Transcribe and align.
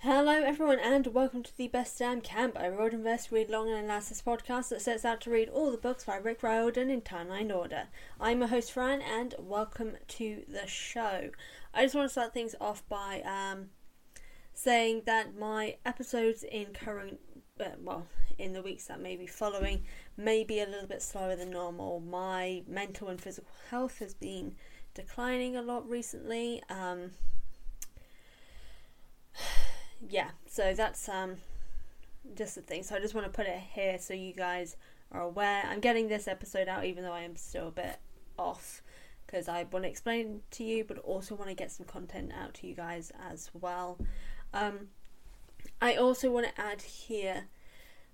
Hello, 0.00 0.30
everyone, 0.30 0.78
and 0.78 1.06
welcome 1.08 1.42
to 1.42 1.56
the 1.56 1.68
Best 1.68 1.98
Damn 1.98 2.20
Camp, 2.20 2.54
a 2.60 2.70
Verse 2.70 3.32
Read 3.32 3.48
Long 3.48 3.70
and 3.70 3.78
Analysis 3.78 4.22
podcast 4.24 4.68
that 4.68 4.82
sets 4.82 5.06
out 5.06 5.22
to 5.22 5.30
read 5.30 5.48
all 5.48 5.72
the 5.72 5.78
books 5.78 6.04
by 6.04 6.16
Rick 6.16 6.42
Riordan 6.42 6.90
in 6.90 7.00
timeline 7.00 7.52
order. 7.52 7.84
I'm 8.20 8.40
your 8.40 8.48
host, 8.48 8.72
Fran, 8.72 9.00
and 9.00 9.34
welcome 9.38 9.96
to 10.08 10.42
the 10.46 10.66
show. 10.66 11.30
I 11.72 11.82
just 11.82 11.94
want 11.94 12.04
to 12.04 12.12
start 12.12 12.34
things 12.34 12.54
off 12.60 12.86
by 12.90 13.22
um, 13.22 13.70
saying 14.52 15.04
that 15.06 15.36
my 15.36 15.76
episodes 15.86 16.44
in 16.44 16.66
current, 16.74 17.18
uh, 17.58 17.70
well, 17.82 18.06
in 18.38 18.52
the 18.52 18.62
weeks 18.62 18.84
that 18.88 19.00
may 19.00 19.16
be 19.16 19.26
following, 19.26 19.82
may 20.18 20.44
be 20.44 20.60
a 20.60 20.66
little 20.66 20.86
bit 20.86 21.00
slower 21.00 21.36
than 21.36 21.50
normal. 21.50 22.00
My 22.00 22.62
mental 22.68 23.08
and 23.08 23.20
physical 23.20 23.50
health 23.70 23.98
has 24.00 24.12
been 24.12 24.56
declining 24.92 25.56
a 25.56 25.62
lot 25.62 25.88
recently. 25.88 26.62
Um, 26.68 27.12
yeah, 30.08 30.30
so 30.46 30.74
that's 30.74 31.08
um 31.08 31.36
just 32.34 32.54
the 32.54 32.62
thing. 32.62 32.82
So 32.82 32.96
I 32.96 33.00
just 33.00 33.14
want 33.14 33.26
to 33.26 33.32
put 33.32 33.46
it 33.46 33.60
here 33.72 33.98
so 33.98 34.14
you 34.14 34.32
guys 34.32 34.76
are 35.12 35.22
aware. 35.22 35.62
I'm 35.66 35.80
getting 35.80 36.08
this 36.08 36.26
episode 36.28 36.68
out 36.68 36.84
even 36.84 37.04
though 37.04 37.12
I 37.12 37.22
am 37.22 37.36
still 37.36 37.68
a 37.68 37.72
bit 37.72 37.98
off 38.38 38.82
because 39.26 39.48
I 39.48 39.64
want 39.64 39.84
to 39.84 39.88
explain 39.88 40.42
to 40.52 40.64
you, 40.64 40.84
but 40.84 40.98
also 40.98 41.34
want 41.34 41.48
to 41.50 41.54
get 41.54 41.72
some 41.72 41.86
content 41.86 42.32
out 42.38 42.54
to 42.54 42.66
you 42.66 42.74
guys 42.74 43.12
as 43.30 43.50
well. 43.52 43.98
Um, 44.54 44.88
I 45.80 45.96
also 45.96 46.30
want 46.30 46.46
to 46.46 46.60
add 46.60 46.82
here 46.82 47.44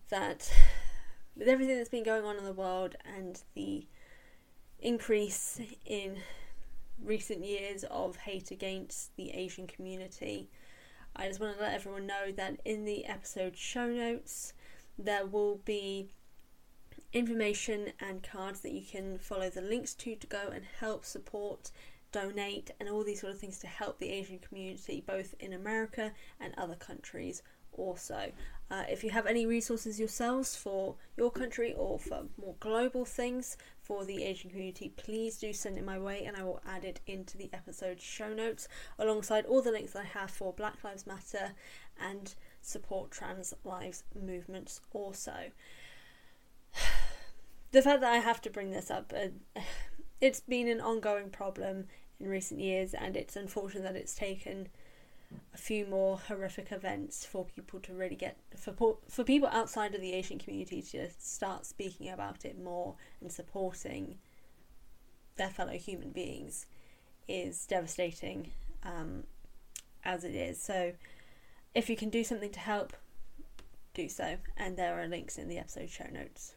that 0.09 0.51
with 1.37 1.49
everything 1.49 1.77
that's 1.77 1.89
been 1.89 2.05
going 2.05 2.25
on 2.25 2.37
in 2.37 2.45
the 2.45 2.53
world 2.53 2.97
and 3.05 3.43
the 3.55 3.87
increase 4.81 5.61
in 5.87 6.17
recent 7.03 7.45
years 7.45 7.85
of 7.85 8.17
hate 8.17 8.51
against 8.51 9.15
the 9.17 9.31
Asian 9.31 9.67
community, 9.67 10.51
I 11.15 11.29
just 11.29 11.41
want 11.41 11.57
to 11.57 11.63
let 11.63 11.75
everyone 11.75 12.07
know 12.07 12.33
that 12.37 12.61
in 12.65 12.85
the 12.85 13.05
episode 13.05 13.57
show 13.57 13.89
notes 13.89 14.55
there 14.99 15.27
will 15.27 15.57
be 15.65 16.09
information 17.13 17.93
and 18.01 18.23
cards 18.23 18.61
that 18.61 18.73
you 18.73 18.83
can 18.83 19.19
follow 19.19 19.51
the 19.51 19.61
links 19.61 19.95
to 19.95 20.17
to 20.17 20.27
go 20.27 20.49
and 20.53 20.65
help 20.81 21.05
support, 21.05 21.71
donate, 22.11 22.71
and 22.81 22.89
all 22.89 23.05
these 23.05 23.21
sort 23.21 23.33
of 23.33 23.39
things 23.39 23.59
to 23.59 23.67
help 23.67 23.99
the 23.99 24.11
Asian 24.11 24.39
community 24.39 25.03
both 25.07 25.35
in 25.39 25.53
America 25.53 26.13
and 26.41 26.55
other 26.57 26.77
countries 26.77 27.43
also. 27.73 28.33
Uh, 28.71 28.85
if 28.89 29.05
you 29.05 29.11
have 29.11 29.27
any 29.27 29.45
resources 29.45 29.99
yourselves 29.99 30.57
for 30.57 30.97
your 31.17 31.31
country 31.31 31.75
or 31.77 31.99
for 31.99 32.25
more 32.41 32.55
global 32.61 33.05
things 33.05 33.57
for 33.83 34.05
the 34.05 34.23
Asian 34.23 34.51
community, 34.51 34.93
please 34.97 35.39
do 35.39 35.53
send 35.53 35.77
it 35.77 35.85
my 35.85 35.99
way 35.99 36.25
and 36.25 36.37
I 36.37 36.45
will 36.45 36.63
add 36.67 36.85
it 36.85 37.01
into 37.07 37.37
the 37.37 37.51
episode 37.53 38.01
show 38.01 38.33
notes 38.33 38.69
alongside 38.99 39.45
all 39.45 39.61
the 39.61 39.73
links 39.73 39.97
I 39.97 40.05
have 40.05 40.31
for 40.31 40.53
Black 40.53 40.85
Lives 40.85 41.07
Matter 41.07 41.53
and 42.01 42.35
support 42.61 43.11
trans 43.11 43.53
lives 43.65 44.05
movements 44.15 44.81
also. 44.93 45.51
The 47.73 47.81
fact 47.81 48.03
that 48.03 48.13
I 48.13 48.19
have 48.19 48.43
to 48.43 48.51
bring 48.51 48.71
this 48.71 48.91
up, 48.91 49.15
uh, 49.17 49.29
it's 50.21 50.41
been 50.41 50.69
an 50.69 50.83
ongoing 50.83 51.31
problem 51.31 51.87
in 52.21 52.29
recent 52.29 52.61
years 52.61 52.93
and 52.93 53.17
it's 53.17 53.35
unfortunate 53.35 53.85
that 53.85 53.97
it's 53.97 54.15
taken 54.15 54.69
a 55.55 55.59
few 55.59 55.87
more 55.87 56.19
horrific 56.19 56.73
events 56.73 57.25
for 57.25 57.45
people 57.45 57.81
to 57.81 57.93
really 57.93 58.17
get 58.17 58.37
for 58.57 58.99
for 59.09 59.25
people 59.25 59.49
outside 59.49 59.95
of 59.95 60.01
the 60.01 60.13
Asian 60.13 60.39
community 60.39 60.83
to 60.83 61.09
start 61.19 61.67
speaking 61.67 62.09
about 62.09 62.45
it 62.45 62.63
more 62.63 62.95
and 63.21 63.31
supporting 63.33 64.19
their 65.37 65.51
fellow 65.51 65.73
human 65.73 66.11
beings 66.11 66.67
is 67.29 67.67
devastating 67.67 68.51
um, 68.83 69.25
as 70.05 70.25
it 70.25 70.35
is. 70.35 70.61
So, 70.61 70.93
if 71.75 71.89
you 71.89 71.97
can 71.97 72.11
do 72.11 72.25
something 72.25 72.51
to 72.51 72.61
help, 72.61 72.93
do 73.95 74.09
so. 74.09 74.37
And 74.57 74.77
there 74.77 75.01
are 75.01 75.07
links 75.07 75.39
in 75.39 75.49
the 75.49 75.59
episode 75.59 75.91
show 75.91 76.09
notes 76.13 76.55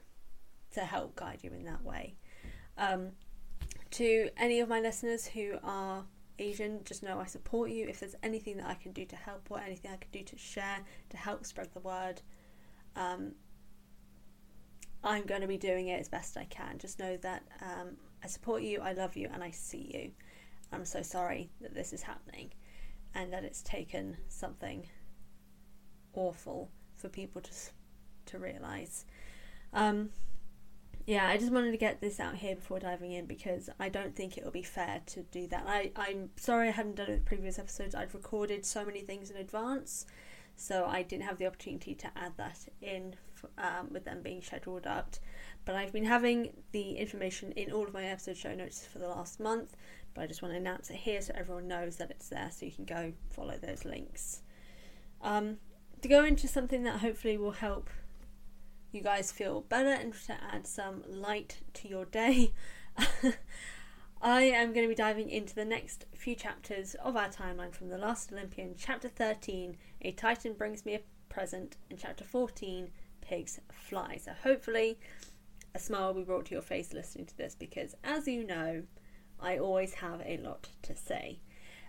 to 0.73 0.81
help 0.81 1.15
guide 1.15 1.39
you 1.41 1.51
in 1.51 1.63
that 1.65 1.83
way. 1.83 2.15
Um, 2.77 3.11
to 3.91 4.29
any 4.37 4.59
of 4.59 4.67
my 4.67 4.81
listeners 4.81 5.27
who 5.27 5.57
are 5.63 6.03
Asian, 6.39 6.81
just 6.83 7.03
know 7.03 7.19
I 7.19 7.25
support 7.25 7.69
you. 7.69 7.87
If 7.87 7.99
there's 7.99 8.15
anything 8.23 8.57
that 8.57 8.67
I 8.67 8.73
can 8.73 8.91
do 8.91 9.05
to 9.05 9.15
help 9.15 9.47
or 9.49 9.59
anything 9.59 9.91
I 9.91 9.97
can 9.97 10.11
do 10.11 10.23
to 10.23 10.37
share 10.37 10.79
to 11.09 11.17
help 11.17 11.45
spread 11.45 11.69
the 11.73 11.79
word, 11.79 12.21
um, 12.95 13.33
I'm 15.03 15.25
going 15.25 15.41
to 15.41 15.47
be 15.47 15.57
doing 15.57 15.87
it 15.87 15.99
as 15.99 16.09
best 16.09 16.35
I 16.35 16.45
can. 16.45 16.77
Just 16.77 16.99
know 16.99 17.17
that 17.17 17.43
um, 17.61 17.97
I 18.23 18.27
support 18.27 18.63
you, 18.63 18.81
I 18.81 18.93
love 18.93 19.15
you, 19.15 19.29
and 19.31 19.43
I 19.43 19.51
see 19.51 19.91
you. 19.93 20.11
I'm 20.71 20.85
so 20.85 21.01
sorry 21.01 21.51
that 21.61 21.73
this 21.73 21.93
is 21.93 22.01
happening 22.01 22.51
and 23.13 23.31
that 23.31 23.43
it's 23.43 23.61
taken 23.61 24.17
something 24.27 24.87
awful 26.13 26.71
for 26.95 27.07
people 27.09 27.41
to 27.41 27.51
to 28.25 28.39
realize. 28.39 29.05
Um, 29.73 30.09
yeah, 31.05 31.27
I 31.27 31.37
just 31.37 31.51
wanted 31.51 31.71
to 31.71 31.77
get 31.77 32.01
this 32.01 32.19
out 32.19 32.35
here 32.35 32.55
before 32.55 32.79
diving 32.79 33.11
in 33.11 33.25
because 33.25 33.69
I 33.79 33.89
don't 33.89 34.15
think 34.15 34.37
it 34.37 34.43
will 34.43 34.51
be 34.51 34.63
fair 34.63 35.01
to 35.07 35.21
do 35.23 35.47
that. 35.47 35.65
I, 35.67 35.91
I'm 35.95 36.31
sorry 36.35 36.69
I 36.69 36.71
hadn't 36.71 36.95
done 36.95 37.09
it 37.09 37.13
with 37.13 37.25
previous 37.25 37.59
episodes. 37.59 37.93
I'd 37.93 38.13
recorded 38.13 38.65
so 38.65 38.83
many 38.83 39.01
things 39.01 39.29
in 39.29 39.37
advance, 39.37 40.07
so 40.55 40.85
I 40.85 41.03
didn't 41.03 41.25
have 41.25 41.37
the 41.37 41.45
opportunity 41.45 41.93
to 41.93 42.07
add 42.15 42.33
that 42.37 42.57
in 42.81 43.15
um, 43.59 43.89
with 43.91 44.05
them 44.05 44.21
being 44.23 44.41
scheduled 44.41 44.87
out. 44.87 45.19
But 45.63 45.75
I've 45.75 45.93
been 45.93 46.05
having 46.05 46.49
the 46.71 46.93
information 46.93 47.51
in 47.51 47.71
all 47.71 47.85
of 47.85 47.93
my 47.93 48.05
episode 48.05 48.37
show 48.37 48.55
notes 48.55 48.85
for 48.85 48.97
the 48.97 49.07
last 49.07 49.39
month, 49.39 49.75
but 50.15 50.23
I 50.23 50.27
just 50.27 50.41
want 50.41 50.55
to 50.55 50.57
announce 50.57 50.89
it 50.89 50.97
here 50.97 51.21
so 51.21 51.33
everyone 51.35 51.67
knows 51.67 51.97
that 51.97 52.09
it's 52.09 52.29
there 52.29 52.49
so 52.51 52.65
you 52.65 52.71
can 52.71 52.85
go 52.85 53.13
follow 53.29 53.57
those 53.61 53.85
links. 53.85 54.41
Um, 55.21 55.57
to 56.01 56.07
go 56.07 56.23
into 56.23 56.47
something 56.47 56.83
that 56.83 56.99
hopefully 56.99 57.37
will 57.37 57.51
help 57.51 57.89
you 58.95 59.01
guys 59.01 59.31
feel 59.31 59.61
better 59.61 59.89
and 59.89 60.13
to 60.25 60.37
add 60.51 60.65
some 60.65 61.03
light 61.07 61.59
to 61.73 61.87
your 61.87 62.05
day, 62.05 62.53
I 64.21 64.43
am 64.43 64.73
going 64.73 64.85
to 64.85 64.89
be 64.89 64.95
diving 64.95 65.29
into 65.29 65.53
the 65.53 65.65
next 65.65 66.05
few 66.15 66.33
chapters 66.33 66.95
of 66.95 67.17
our 67.17 67.27
timeline 67.27 67.73
from 67.73 67.89
The 67.89 67.97
Last 67.97 68.31
Olympian, 68.31 68.73
Chapter 68.77 69.09
13, 69.09 69.77
A 70.01 70.11
Titan 70.13 70.53
Brings 70.53 70.85
Me 70.85 70.95
a 70.95 71.01
Present, 71.27 71.75
and 71.89 71.99
Chapter 71.99 72.23
14, 72.23 72.89
Pigs 73.19 73.59
Fly. 73.69 74.17
So 74.23 74.31
hopefully 74.43 74.97
a 75.75 75.79
smile 75.79 76.13
will 76.13 76.21
be 76.21 76.25
brought 76.25 76.45
to 76.45 76.53
your 76.53 76.61
face 76.61 76.93
listening 76.93 77.25
to 77.25 77.37
this 77.37 77.53
because, 77.53 77.95
as 78.03 78.27
you 78.27 78.47
know, 78.47 78.83
I 79.41 79.57
always 79.57 79.95
have 79.95 80.21
a 80.25 80.37
lot 80.37 80.69
to 80.83 80.95
say. 80.95 81.41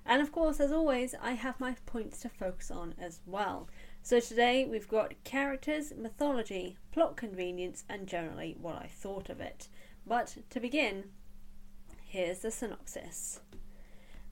And 0.05 0.21
of 0.21 0.33
course, 0.33 0.59
as 0.59 0.73
always, 0.73 1.15
I 1.23 1.33
have 1.33 1.61
my 1.61 1.77
points 1.87 2.21
to 2.21 2.29
focus 2.29 2.71
on 2.71 2.95
as 2.99 3.21
well. 3.27 3.69
So 4.07 4.21
today 4.21 4.65
we've 4.65 4.87
got 4.87 5.15
characters, 5.25 5.93
mythology, 5.99 6.77
plot 6.93 7.17
convenience, 7.17 7.83
and 7.89 8.07
generally 8.07 8.57
what 8.57 8.77
I 8.77 8.87
thought 8.87 9.29
of 9.29 9.41
it. 9.41 9.67
But 10.07 10.37
to 10.51 10.61
begin, 10.61 11.07
here's 12.05 12.39
the 12.39 12.53
synopsis. 12.53 13.41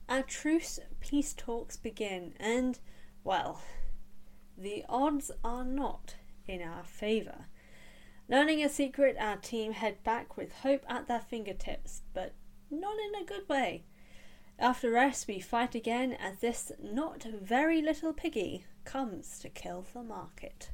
Our 0.07 0.23
truce 0.23 0.79
peace 1.01 1.33
talks 1.33 1.75
begin, 1.75 2.35
and, 2.39 2.79
well, 3.25 3.63
the 4.57 4.85
odds 4.87 5.29
are 5.43 5.65
not 5.65 6.15
in 6.47 6.61
our 6.61 6.85
favour. 6.85 7.47
Learning 8.29 8.63
a 8.63 8.69
secret, 8.69 9.17
our 9.19 9.35
team 9.35 9.73
head 9.73 10.01
back 10.05 10.37
with 10.37 10.53
hope 10.59 10.85
at 10.87 11.09
their 11.09 11.19
fingertips, 11.19 12.03
but 12.13 12.33
not 12.71 12.95
in 12.97 13.21
a 13.21 13.25
good 13.25 13.49
way. 13.49 13.83
After 14.57 14.89
rest, 14.89 15.27
we 15.27 15.41
fight 15.41 15.75
again 15.75 16.13
as 16.13 16.39
this 16.39 16.71
not 16.81 17.23
very 17.23 17.81
little 17.81 18.13
piggy 18.13 18.63
comes 18.85 19.39
to 19.39 19.49
kill 19.49 19.85
the 19.93 20.03
market. 20.03 20.69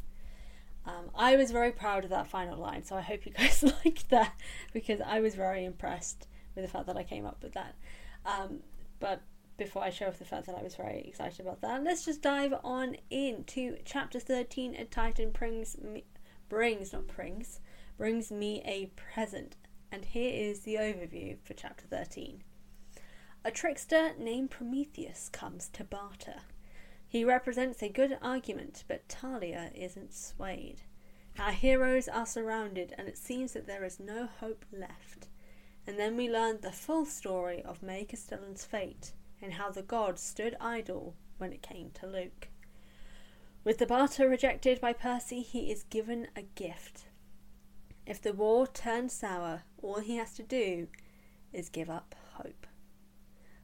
Um, 0.86 1.12
I 1.16 1.36
was 1.36 1.52
very 1.52 1.72
proud 1.72 2.04
of 2.04 2.10
that 2.10 2.28
final 2.28 2.58
line, 2.58 2.84
so 2.84 2.96
I 2.96 3.02
hope 3.02 3.25
you 3.25 3.31
guys 3.38 3.63
liked 3.86 4.10
that 4.10 4.34
because 4.74 5.02
I 5.02 5.19
was 5.19 5.36
very 5.36 5.66
impressed 5.66 6.28
with 6.56 6.66
the 6.66 6.72
fact 6.72 6.88
that 6.88 6.98
I 6.98 7.04
came 7.04 7.25
up 7.25 7.42
with 7.42 7.54
that. 7.54 7.75
Um, 8.25 8.60
but 9.00 9.22
before 9.58 9.84
I 9.84 9.90
show 9.90 10.08
off 10.08 10.19
the 10.19 10.25
fact 10.25 10.48
that 10.48 10.56
I 10.56 10.63
was 10.63 10.75
very 10.75 11.02
excited 11.02 11.40
about 11.40 11.62
that, 11.62 11.84
let's 11.84 12.06
just 12.06 12.22
dive 12.22 12.54
on 12.63 12.98
into 13.10 13.78
chapter 13.86 14.19
13. 14.19 14.75
A 14.75 14.86
Titan 14.86 15.31
brings 15.31 15.78
me, 15.78 16.04
brings, 16.50 16.94
not 16.94 17.07
brings, 17.07 17.60
brings 17.98 18.31
me 18.31 18.62
a 18.66 18.88
present. 18.96 19.56
And 19.92 20.06
here 20.06 20.34
is 20.34 20.62
the 20.62 20.75
overview 20.75 21.38
for 21.44 21.54
chapter 21.54 21.86
13. 21.86 22.44
A 23.44 23.52
trickster 23.52 24.12
named 24.18 24.52
Prometheus 24.52 25.30
comes 25.30 25.68
to 25.69 25.84
barter. 25.84 26.42
He 27.12 27.25
represents 27.25 27.84
a 27.84 27.90
good 27.90 28.18
argument, 28.22 28.86
but 28.88 29.10
Thalia 29.10 29.69
isn't 29.75 30.13
swayed. 30.13 30.84
Our 31.38 31.52
heroes 31.52 32.08
are 32.08 32.25
surrounded, 32.25 32.96
and 32.98 33.10
it 33.10 33.18
seems 33.18 33.52
that 33.52 33.68
there 33.68 33.84
is 33.84 34.00
no 34.00 34.30
hope 34.40 34.63
left. 34.72 35.28
And 35.86 36.00
then 36.00 36.16
we 36.16 36.30
learn 36.30 36.62
the 36.62 36.72
full 36.72 37.04
story 37.04 37.62
of 37.63 37.84
May 37.84 38.06
Castellan's 38.06 38.63
fate 38.63 39.12
and 39.42 39.52
how 39.52 39.72
the 39.72 39.81
gods 39.81 40.22
stood 40.22 40.56
idle 40.62 41.18
when 41.38 41.52
it 41.52 41.62
came 41.62 41.92
to 41.96 42.08
Luke. 42.08 42.48
With 43.66 43.80
the 43.80 43.86
barter 43.86 44.30
rejected 44.30 44.80
by 44.80 44.94
Percy, 44.94 45.42
he 45.42 45.69
is 45.69 45.84
given 45.84 46.30
a 46.34 46.44
gift. 46.44 47.07
If 48.06 48.22
the 48.22 48.31
war 48.31 48.68
turns 48.68 49.12
sour, 49.12 49.64
all 49.81 50.00
he 50.00 50.16
has 50.16 50.34
to 50.36 50.44
do 50.44 50.88
is 51.52 51.68
give 51.68 51.90
up 51.90 52.16
hope. 52.36 52.66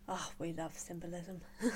Oh, 0.05 0.31
we 0.37 0.51
love 0.51 0.77
symbolism. 0.77 1.43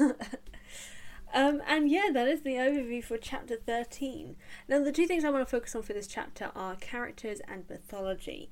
um, 1.33 1.61
and 1.67 1.89
yeah, 1.89 2.09
that 2.13 2.27
is 2.27 2.41
the 2.41 2.55
overview 2.55 3.03
for 3.03 3.17
chapter 3.17 3.55
13. 3.55 4.35
Now, 4.67 4.83
the 4.83 4.91
two 4.91 5.07
things 5.07 5.23
I 5.23 5.29
want 5.29 5.45
to 5.45 5.51
focus 5.51 5.75
on 5.75 5.83
for 5.83 5.93
this 5.93 6.07
chapter 6.07 6.51
are 6.55 6.75
characters 6.75 7.41
and 7.47 7.69
mythology. 7.69 8.51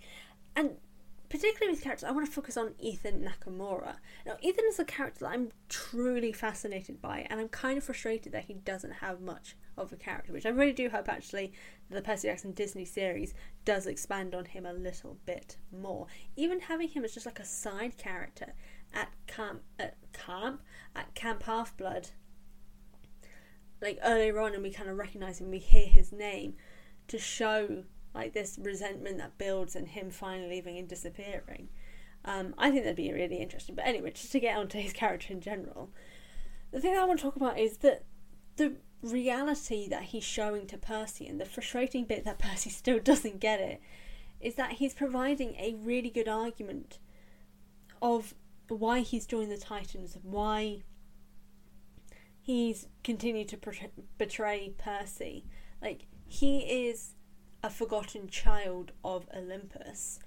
And 0.55 0.77
particularly 1.29 1.73
with 1.73 1.83
characters, 1.83 2.07
I 2.07 2.11
want 2.11 2.25
to 2.25 2.31
focus 2.31 2.57
on 2.57 2.73
Ethan 2.79 3.23
Nakamura. 3.23 3.95
Now, 4.25 4.37
Ethan 4.41 4.65
is 4.67 4.79
a 4.79 4.85
character 4.85 5.25
that 5.25 5.31
I'm 5.31 5.51
truly 5.69 6.31
fascinated 6.31 7.01
by, 7.01 7.27
and 7.29 7.39
I'm 7.39 7.49
kind 7.49 7.77
of 7.77 7.83
frustrated 7.83 8.33
that 8.33 8.45
he 8.45 8.55
doesn't 8.55 8.93
have 8.93 9.21
much 9.21 9.55
of 9.77 9.93
a 9.93 9.95
character, 9.95 10.33
which 10.33 10.45
I 10.45 10.49
really 10.49 10.73
do 10.73 10.89
hope 10.89 11.07
actually 11.07 11.53
the 11.89 12.01
Percy 12.01 12.27
Jackson 12.27 12.51
Disney 12.51 12.85
series 12.85 13.33
does 13.63 13.87
expand 13.87 14.35
on 14.35 14.45
him 14.45 14.65
a 14.65 14.73
little 14.73 15.17
bit 15.25 15.57
more. 15.71 16.07
Even 16.35 16.59
having 16.61 16.89
him 16.89 17.05
as 17.05 17.13
just 17.13 17.25
like 17.25 17.39
a 17.39 17.45
side 17.45 17.97
character 17.97 18.53
at 18.93 19.09
camp, 19.27 19.61
at 19.77 19.97
camp, 20.13 20.61
at 20.95 21.13
Camp 21.13 21.43
Half 21.43 21.77
Blood, 21.77 22.09
like 23.81 23.99
earlier 24.03 24.39
on, 24.39 24.53
and 24.53 24.63
we 24.63 24.71
kind 24.71 24.89
of 24.89 24.97
recognize 24.97 25.39
him, 25.39 25.49
we 25.49 25.59
hear 25.59 25.85
his 25.85 26.11
name 26.11 26.55
to 27.07 27.17
show 27.17 27.83
like 28.13 28.33
this 28.33 28.59
resentment 28.61 29.17
that 29.17 29.37
builds 29.37 29.75
and 29.75 29.87
him 29.87 30.09
finally 30.09 30.49
leaving 30.49 30.77
and 30.77 30.87
disappearing. 30.87 31.69
Um, 32.25 32.53
I 32.57 32.69
think 32.69 32.83
that'd 32.83 32.97
be 32.97 33.13
really 33.13 33.37
interesting. 33.37 33.75
But 33.75 33.85
anyway, 33.85 34.11
just 34.11 34.31
to 34.33 34.39
get 34.39 34.57
onto 34.57 34.79
his 34.79 34.93
character 34.93 35.31
in 35.31 35.41
general, 35.41 35.89
the 36.71 36.81
thing 36.81 36.95
I 36.95 37.05
want 37.05 37.19
to 37.19 37.23
talk 37.23 37.35
about 37.35 37.57
is 37.57 37.77
that 37.77 38.03
the 38.57 38.75
reality 39.01 39.87
that 39.87 40.03
he's 40.03 40.23
showing 40.23 40.67
to 40.67 40.77
Percy 40.77 41.27
and 41.27 41.39
the 41.39 41.45
frustrating 41.45 42.05
bit 42.05 42.25
that 42.25 42.39
Percy 42.39 42.69
still 42.69 42.99
doesn't 42.99 43.39
get 43.39 43.59
it 43.59 43.81
is 44.41 44.55
that 44.55 44.73
he's 44.73 44.93
providing 44.93 45.55
a 45.55 45.75
really 45.81 46.09
good 46.09 46.27
argument 46.27 46.99
of 48.01 48.33
why 48.67 48.99
he's 48.99 49.25
joined 49.25 49.51
the 49.51 49.57
Titans, 49.57 50.15
and 50.15 50.23
why 50.23 50.83
he's 52.49 52.87
continued 53.03 53.47
to 53.47 53.59
betray 54.17 54.73
Percy. 54.79 55.45
Like, 55.83 56.07
he 56.27 56.87
is 56.87 57.13
a 57.61 57.69
forgotten 57.69 58.27
child 58.27 58.91
of 59.03 59.29
Olympus. 59.37 60.17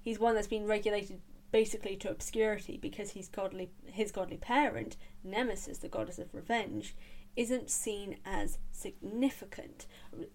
He's 0.00 0.20
one 0.20 0.36
that's 0.36 0.46
been 0.46 0.68
regulated 0.68 1.20
basically 1.50 1.96
to 1.96 2.08
obscurity 2.08 2.78
because 2.80 3.10
he's 3.10 3.26
godly 3.26 3.72
his 3.84 4.12
godly 4.12 4.36
parent, 4.36 4.96
Nemesis, 5.24 5.78
the 5.78 5.88
goddess 5.88 6.20
of 6.20 6.32
revenge, 6.32 6.94
isn't 7.34 7.68
seen 7.68 8.18
as 8.24 8.58
significant 8.70 9.86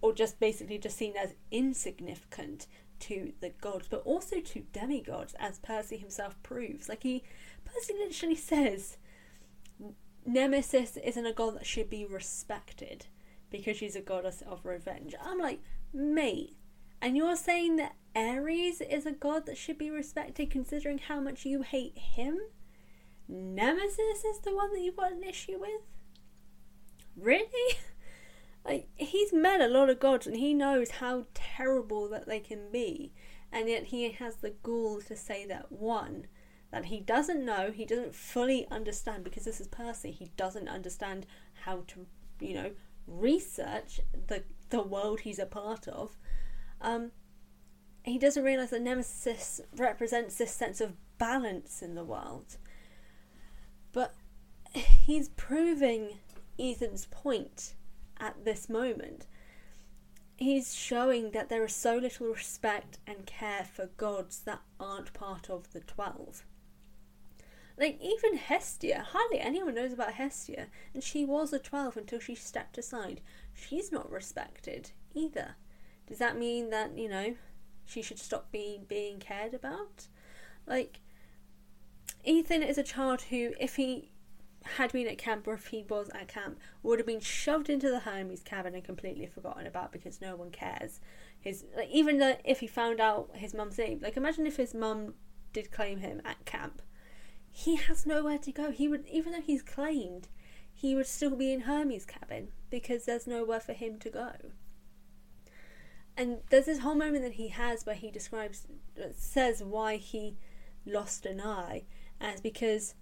or 0.01 0.11
just 0.11 0.41
basically 0.41 0.77
just 0.77 0.97
seen 0.97 1.13
as 1.15 1.33
insignificant 1.49 2.67
to 2.99 3.31
the 3.39 3.51
gods, 3.61 3.87
but 3.89 4.01
also 4.03 4.41
to 4.41 4.65
demigods, 4.73 5.33
as 5.39 5.59
Percy 5.59 5.95
himself 5.95 6.35
proves. 6.43 6.89
Like 6.89 7.03
he 7.03 7.23
Percy 7.63 7.93
literally 7.93 8.35
says 8.35 8.97
Nemesis 10.27 10.97
isn't 10.97 11.25
a 11.25 11.31
god 11.31 11.55
that 11.55 11.65
should 11.65 11.89
be 11.89 12.05
respected 12.05 13.07
because 13.49 13.77
she's 13.77 13.95
a 13.95 14.01
goddess 14.01 14.43
of 14.45 14.65
revenge. 14.65 15.15
I'm 15.23 15.39
like, 15.39 15.61
mate. 15.93 16.57
And 17.01 17.15
you're 17.15 17.37
saying 17.37 17.77
that 17.77 17.95
Ares 18.13 18.81
is 18.81 19.05
a 19.05 19.13
god 19.13 19.45
that 19.45 19.57
should 19.57 19.77
be 19.77 19.89
respected 19.89 20.51
considering 20.51 20.97
how 20.97 21.21
much 21.21 21.45
you 21.45 21.61
hate 21.61 21.97
him? 21.97 22.39
Nemesis 23.29 24.25
is 24.25 24.39
the 24.39 24.53
one 24.53 24.73
that 24.73 24.81
you've 24.81 24.97
got 24.97 25.13
an 25.13 25.23
issue 25.23 25.59
with? 25.59 25.81
Really? 27.15 27.77
like, 28.65 28.89
he's 28.95 29.31
met 29.31 29.61
a 29.61 29.69
lot 29.69 29.89
of 29.89 30.01
gods 30.01 30.27
and 30.27 30.35
he 30.35 30.53
knows 30.53 30.91
how 30.91 31.27
terrible 31.33 32.09
that 32.09 32.27
they 32.27 32.41
can 32.41 32.69
be. 32.69 33.13
And 33.49 33.69
yet 33.69 33.85
he 33.85 34.11
has 34.11 34.35
the 34.37 34.55
gall 34.61 34.99
to 35.07 35.15
say 35.15 35.45
that 35.45 35.71
one, 35.71 36.27
that 36.71 36.85
he 36.85 36.99
doesn't 36.99 37.45
know, 37.45 37.71
he 37.71 37.85
doesn't 37.85 38.15
fully 38.15 38.67
understand, 38.69 39.23
because 39.23 39.45
this 39.45 39.61
is 39.61 39.67
Percy, 39.67 40.11
he 40.11 40.31
doesn't 40.35 40.67
understand 40.67 41.25
how 41.63 41.83
to, 41.87 42.05
you 42.39 42.53
know, 42.53 42.71
research 43.07 44.01
the 44.27 44.43
the 44.69 44.81
world 44.81 45.21
he's 45.21 45.39
a 45.39 45.45
part 45.45 45.87
of, 45.87 46.17
um, 46.81 47.11
he 48.03 48.17
doesn't 48.17 48.43
realize 48.43 48.71
that 48.71 48.81
Nemesis 48.81 49.61
represents 49.77 50.35
this 50.35 50.51
sense 50.51 50.81
of 50.81 50.97
balance 51.17 51.81
in 51.81 51.95
the 51.95 52.03
world. 52.03 52.57
But 53.93 54.13
he's 54.73 55.29
proving 55.29 56.19
Ethan's 56.59 57.05
point 57.05 57.75
at 58.19 58.43
this 58.43 58.67
moment. 58.67 59.25
He's 60.35 60.75
showing 60.75 61.31
that 61.31 61.49
there 61.49 61.63
is 61.63 61.73
so 61.73 61.95
little 61.95 62.27
respect 62.27 62.99
and 63.07 63.25
care 63.25 63.63
for 63.63 63.87
gods 63.97 64.41
that 64.41 64.61
aren't 64.79 65.13
part 65.13 65.49
of 65.49 65.71
the 65.71 65.79
Twelve. 65.79 66.43
Like, 67.77 67.99
even 68.01 68.37
Hestia, 68.37 69.05
hardly 69.11 69.39
anyone 69.39 69.75
knows 69.75 69.93
about 69.93 70.13
Hestia, 70.13 70.67
and 70.93 71.03
she 71.03 71.23
was 71.23 71.53
a 71.53 71.59
12 71.59 71.95
until 71.95 72.19
she 72.19 72.33
stepped 72.33 72.77
aside. 72.77 73.21
She's 73.53 73.91
not 73.91 74.09
respected 74.09 74.91
either. 75.13 75.55
Does 76.07 76.17
that 76.17 76.37
mean 76.37 76.71
that, 76.71 76.97
you 76.97 77.07
know, 77.07 77.35
she 77.85 78.01
should 78.01 78.17
stop 78.17 78.51
being, 78.51 78.85
being 78.87 79.19
cared 79.19 79.53
about? 79.53 80.07
Like, 80.65 81.01
Ethan 82.23 82.63
is 82.63 82.79
a 82.79 82.83
child 82.83 83.23
who, 83.23 83.53
if 83.59 83.75
he 83.75 84.11
had 84.75 84.91
been 84.91 85.07
at 85.07 85.19
camp 85.19 85.47
or 85.47 85.53
if 85.53 85.67
he 85.67 85.85
was 85.87 86.09
at 86.15 86.27
camp, 86.27 86.59
would 86.81 86.97
have 86.97 87.05
been 87.05 87.19
shoved 87.19 87.69
into 87.69 87.89
the 87.89 87.99
Hermes 87.99 88.41
cabin 88.41 88.73
and 88.73 88.83
completely 88.83 89.27
forgotten 89.27 89.67
about 89.67 89.91
because 89.91 90.19
no 90.19 90.35
one 90.35 90.49
cares. 90.49 90.99
His 91.39 91.63
like, 91.75 91.89
even 91.89 92.17
though 92.17 92.37
if 92.43 92.59
he 92.59 92.67
found 92.67 92.99
out 92.99 93.29
his 93.33 93.53
mum's 93.53 93.77
name, 93.77 93.99
like 94.01 94.17
imagine 94.17 94.45
if 94.45 94.57
his 94.57 94.73
mum 94.73 95.13
did 95.53 95.71
claim 95.71 95.99
him 95.99 96.21
at 96.25 96.43
camp 96.45 96.81
he 97.57 97.75
has 97.75 98.05
nowhere 98.05 98.37
to 98.37 98.51
go. 98.51 98.69
He 98.69 98.87
would, 98.87 99.07
even 99.11 99.33
though 99.33 99.41
he's 99.41 99.63
claimed, 99.63 100.27
he 100.71 100.93
would 100.93 101.07
still 101.07 101.35
be 101.35 101.51
in 101.51 101.61
Hermes' 101.61 102.05
cabin 102.05 102.49
because 102.69 103.05
there's 103.05 103.25
nowhere 103.25 103.59
for 103.59 103.73
him 103.73 103.97
to 103.97 104.11
go. 104.11 104.31
And 106.15 106.37
there's 106.51 106.67
this 106.67 106.81
whole 106.81 106.93
moment 106.93 107.23
that 107.23 107.33
he 107.33 107.47
has 107.47 107.83
where 107.83 107.95
he 107.95 108.11
describes, 108.11 108.67
says 109.15 109.63
why 109.63 109.95
he 109.95 110.37
lost 110.85 111.25
an 111.25 111.41
eye, 111.41 111.85
as 112.21 112.41
because 112.41 112.93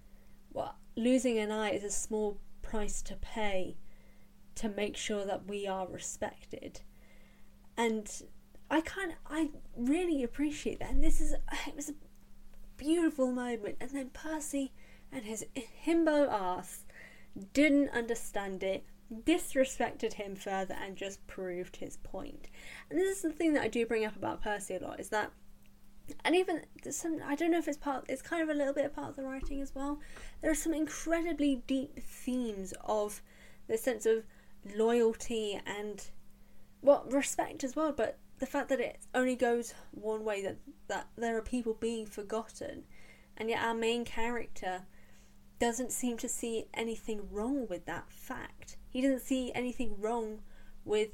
well, 0.53 0.77
losing 0.95 1.37
an 1.37 1.51
eye 1.51 1.71
is 1.71 1.83
a 1.83 1.91
small 1.91 2.39
price 2.61 3.01
to 3.01 3.17
pay 3.17 3.75
to 4.55 4.69
make 4.69 4.95
sure 4.95 5.25
that 5.25 5.47
we 5.47 5.67
are 5.67 5.85
respected. 5.85 6.79
And 7.75 8.09
I 8.71 8.79
kind 8.79 9.15
I 9.29 9.49
really 9.75 10.23
appreciate 10.23 10.79
that. 10.79 10.91
And 10.91 11.03
this 11.03 11.19
is 11.19 11.33
it 11.67 11.75
was 11.75 11.89
a 11.89 11.93
beautiful 12.77 13.31
moment, 13.31 13.77
and 13.79 13.91
then 13.91 14.09
Percy 14.09 14.71
and 15.11 15.25
his 15.25 15.45
himbo 15.85 16.29
ass 16.29 16.85
didn't 17.53 17.89
understand 17.89 18.63
it, 18.63 18.83
disrespected 19.13 20.13
him 20.13 20.35
further, 20.35 20.75
and 20.81 20.95
just 20.95 21.25
proved 21.27 21.77
his 21.77 21.97
point. 21.97 22.49
And 22.89 22.99
this 22.99 23.17
is 23.17 23.21
the 23.23 23.31
thing 23.31 23.53
that 23.53 23.63
I 23.63 23.67
do 23.67 23.85
bring 23.85 24.05
up 24.05 24.15
about 24.15 24.41
Percy 24.41 24.75
a 24.75 24.79
lot 24.79 24.99
is 24.99 25.09
that, 25.09 25.31
and 26.23 26.35
even 26.35 26.61
some, 26.89 27.19
I 27.25 27.35
don't 27.35 27.51
know 27.51 27.57
if 27.57 27.67
it's 27.67 27.77
part, 27.77 28.05
it's 28.09 28.21
kind 28.21 28.43
of 28.43 28.49
a 28.49 28.53
little 28.53 28.73
bit 28.73 28.93
part 28.93 29.09
of 29.09 29.15
the 29.15 29.23
writing 29.23 29.61
as 29.61 29.73
well. 29.73 29.99
There 30.41 30.51
are 30.51 30.55
some 30.55 30.73
incredibly 30.73 31.63
deep 31.67 31.99
themes 31.99 32.73
of 32.83 33.21
the 33.67 33.77
sense 33.77 34.05
of 34.05 34.23
loyalty 34.75 35.59
and 35.65 36.03
well 36.81 37.05
respect 37.09 37.63
as 37.63 37.75
well, 37.75 37.91
but 37.91 38.17
the 38.39 38.45
fact 38.45 38.69
that 38.69 38.79
it 38.79 38.99
only 39.13 39.35
goes 39.35 39.73
one 39.91 40.23
way 40.23 40.41
that 40.41 40.57
that 40.87 41.07
there 41.15 41.37
are 41.37 41.41
people 41.41 41.73
being 41.73 42.05
forgotten 42.05 42.83
and 43.37 43.49
yet 43.49 43.63
our 43.63 43.73
main 43.73 44.05
character 44.05 44.83
doesn't 45.59 45.91
seem 45.91 46.17
to 46.17 46.27
see 46.27 46.65
anything 46.73 47.27
wrong 47.31 47.65
with 47.67 47.85
that 47.85 48.11
fact 48.11 48.77
he 48.89 49.01
doesn't 49.01 49.21
see 49.21 49.51
anything 49.53 49.95
wrong 49.99 50.41
with 50.83 51.09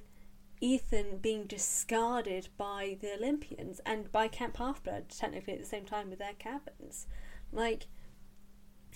Ethan 0.63 1.17
being 1.17 1.45
discarded 1.45 2.49
by 2.55 2.95
the 3.01 3.15
Olympians 3.15 3.81
and 3.83 4.11
by 4.11 4.27
Camp 4.27 4.57
Half-Blood 4.57 5.09
technically 5.09 5.53
at 5.53 5.59
the 5.59 5.65
same 5.65 5.85
time 5.85 6.09
with 6.09 6.19
their 6.19 6.33
cabins 6.33 7.07
like 7.51 7.87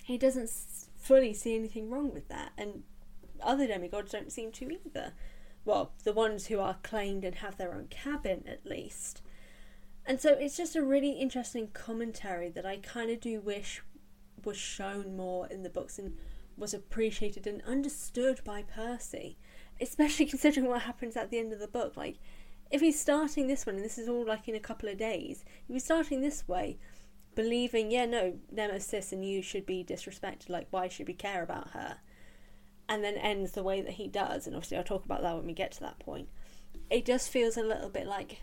he 0.06 0.16
doesn't 0.16 0.50
fully 0.96 1.34
see 1.34 1.56
anything 1.56 1.90
wrong 1.90 2.12
with 2.12 2.28
that, 2.28 2.52
and 2.56 2.84
other 3.42 3.66
demigods 3.66 4.12
don't 4.12 4.30
seem 4.30 4.52
to 4.52 4.70
either. 4.70 5.14
Well, 5.66 5.90
the 6.04 6.12
ones 6.12 6.46
who 6.46 6.60
are 6.60 6.78
claimed 6.84 7.24
and 7.24 7.34
have 7.34 7.56
their 7.58 7.74
own 7.74 7.88
cabin, 7.88 8.44
at 8.46 8.64
least. 8.64 9.20
And 10.06 10.20
so 10.20 10.32
it's 10.32 10.56
just 10.56 10.76
a 10.76 10.82
really 10.82 11.10
interesting 11.10 11.68
commentary 11.72 12.48
that 12.50 12.64
I 12.64 12.76
kind 12.76 13.10
of 13.10 13.20
do 13.20 13.40
wish 13.40 13.82
was 14.44 14.56
shown 14.56 15.16
more 15.16 15.48
in 15.48 15.64
the 15.64 15.68
books 15.68 15.98
and 15.98 16.16
was 16.56 16.72
appreciated 16.72 17.48
and 17.48 17.62
understood 17.62 18.42
by 18.44 18.62
Percy, 18.62 19.38
especially 19.80 20.26
considering 20.26 20.68
what 20.68 20.82
happens 20.82 21.16
at 21.16 21.30
the 21.30 21.38
end 21.40 21.52
of 21.52 21.58
the 21.58 21.66
book. 21.66 21.96
Like, 21.96 22.18
if 22.70 22.80
he's 22.80 22.98
starting 22.98 23.48
this 23.48 23.66
one, 23.66 23.74
and 23.74 23.84
this 23.84 23.98
is 23.98 24.08
all 24.08 24.24
like 24.24 24.46
in 24.46 24.54
a 24.54 24.60
couple 24.60 24.88
of 24.88 24.96
days, 24.96 25.44
if 25.68 25.72
he's 25.72 25.84
starting 25.84 26.20
this 26.20 26.46
way, 26.46 26.78
believing, 27.34 27.90
yeah, 27.90 28.06
no, 28.06 28.38
Nemesis 28.52 29.12
and 29.12 29.24
you 29.24 29.42
should 29.42 29.66
be 29.66 29.84
disrespected, 29.84 30.48
like, 30.48 30.68
why 30.70 30.86
should 30.86 31.08
we 31.08 31.14
care 31.14 31.42
about 31.42 31.70
her? 31.70 31.98
And 32.88 33.02
then 33.02 33.16
ends 33.16 33.52
the 33.52 33.64
way 33.64 33.80
that 33.80 33.94
he 33.94 34.06
does, 34.06 34.46
and 34.46 34.54
obviously 34.54 34.76
I'll 34.76 34.84
talk 34.84 35.04
about 35.04 35.22
that 35.22 35.36
when 35.36 35.46
we 35.46 35.52
get 35.52 35.72
to 35.72 35.80
that 35.80 35.98
point. 35.98 36.28
It 36.88 37.04
just 37.04 37.30
feels 37.30 37.56
a 37.56 37.62
little 37.62 37.88
bit 37.88 38.06
like 38.06 38.40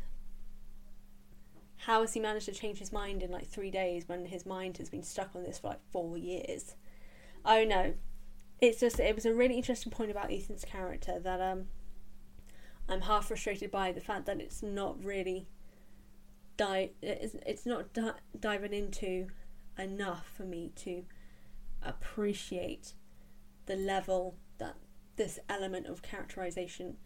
how 1.85 1.99
has 2.01 2.13
he 2.13 2.19
managed 2.19 2.45
to 2.45 2.53
change 2.53 2.79
his 2.79 2.93
mind 2.93 3.23
in 3.23 3.31
like 3.31 3.47
three 3.47 3.69
days 3.69 4.07
when 4.07 4.25
his 4.25 4.45
mind 4.45 4.77
has 4.77 4.89
been 4.89 5.03
stuck 5.03 5.35
on 5.35 5.43
this 5.43 5.59
for 5.59 5.69
like 5.69 5.81
four 5.91 6.17
years? 6.17 6.75
Oh 7.45 7.63
no. 7.65 7.93
It's 8.61 8.79
just 8.79 8.99
it 8.99 9.15
was 9.15 9.25
a 9.25 9.33
really 9.33 9.55
interesting 9.55 9.91
point 9.91 10.09
about 10.09 10.31
Ethan's 10.31 10.63
character 10.63 11.19
that 11.19 11.41
um 11.41 11.65
I'm 12.87 13.01
half 13.01 13.27
frustrated 13.27 13.69
by 13.69 13.91
the 13.91 13.99
fact 13.99 14.25
that 14.27 14.39
it's 14.39 14.63
not 14.63 15.03
really 15.03 15.47
di- 16.55 16.91
it's, 17.01 17.35
it's 17.45 17.65
not 17.65 17.93
di- 17.93 18.13
diving 18.39 18.73
into 18.73 19.27
enough 19.77 20.25
for 20.35 20.43
me 20.43 20.71
to 20.77 21.03
appreciate 21.81 22.93
the 23.65 23.75
level 23.75 24.35
that 24.57 24.75
this 25.15 25.39
element 25.49 25.87
of 25.87 26.01
characterization 26.01 26.97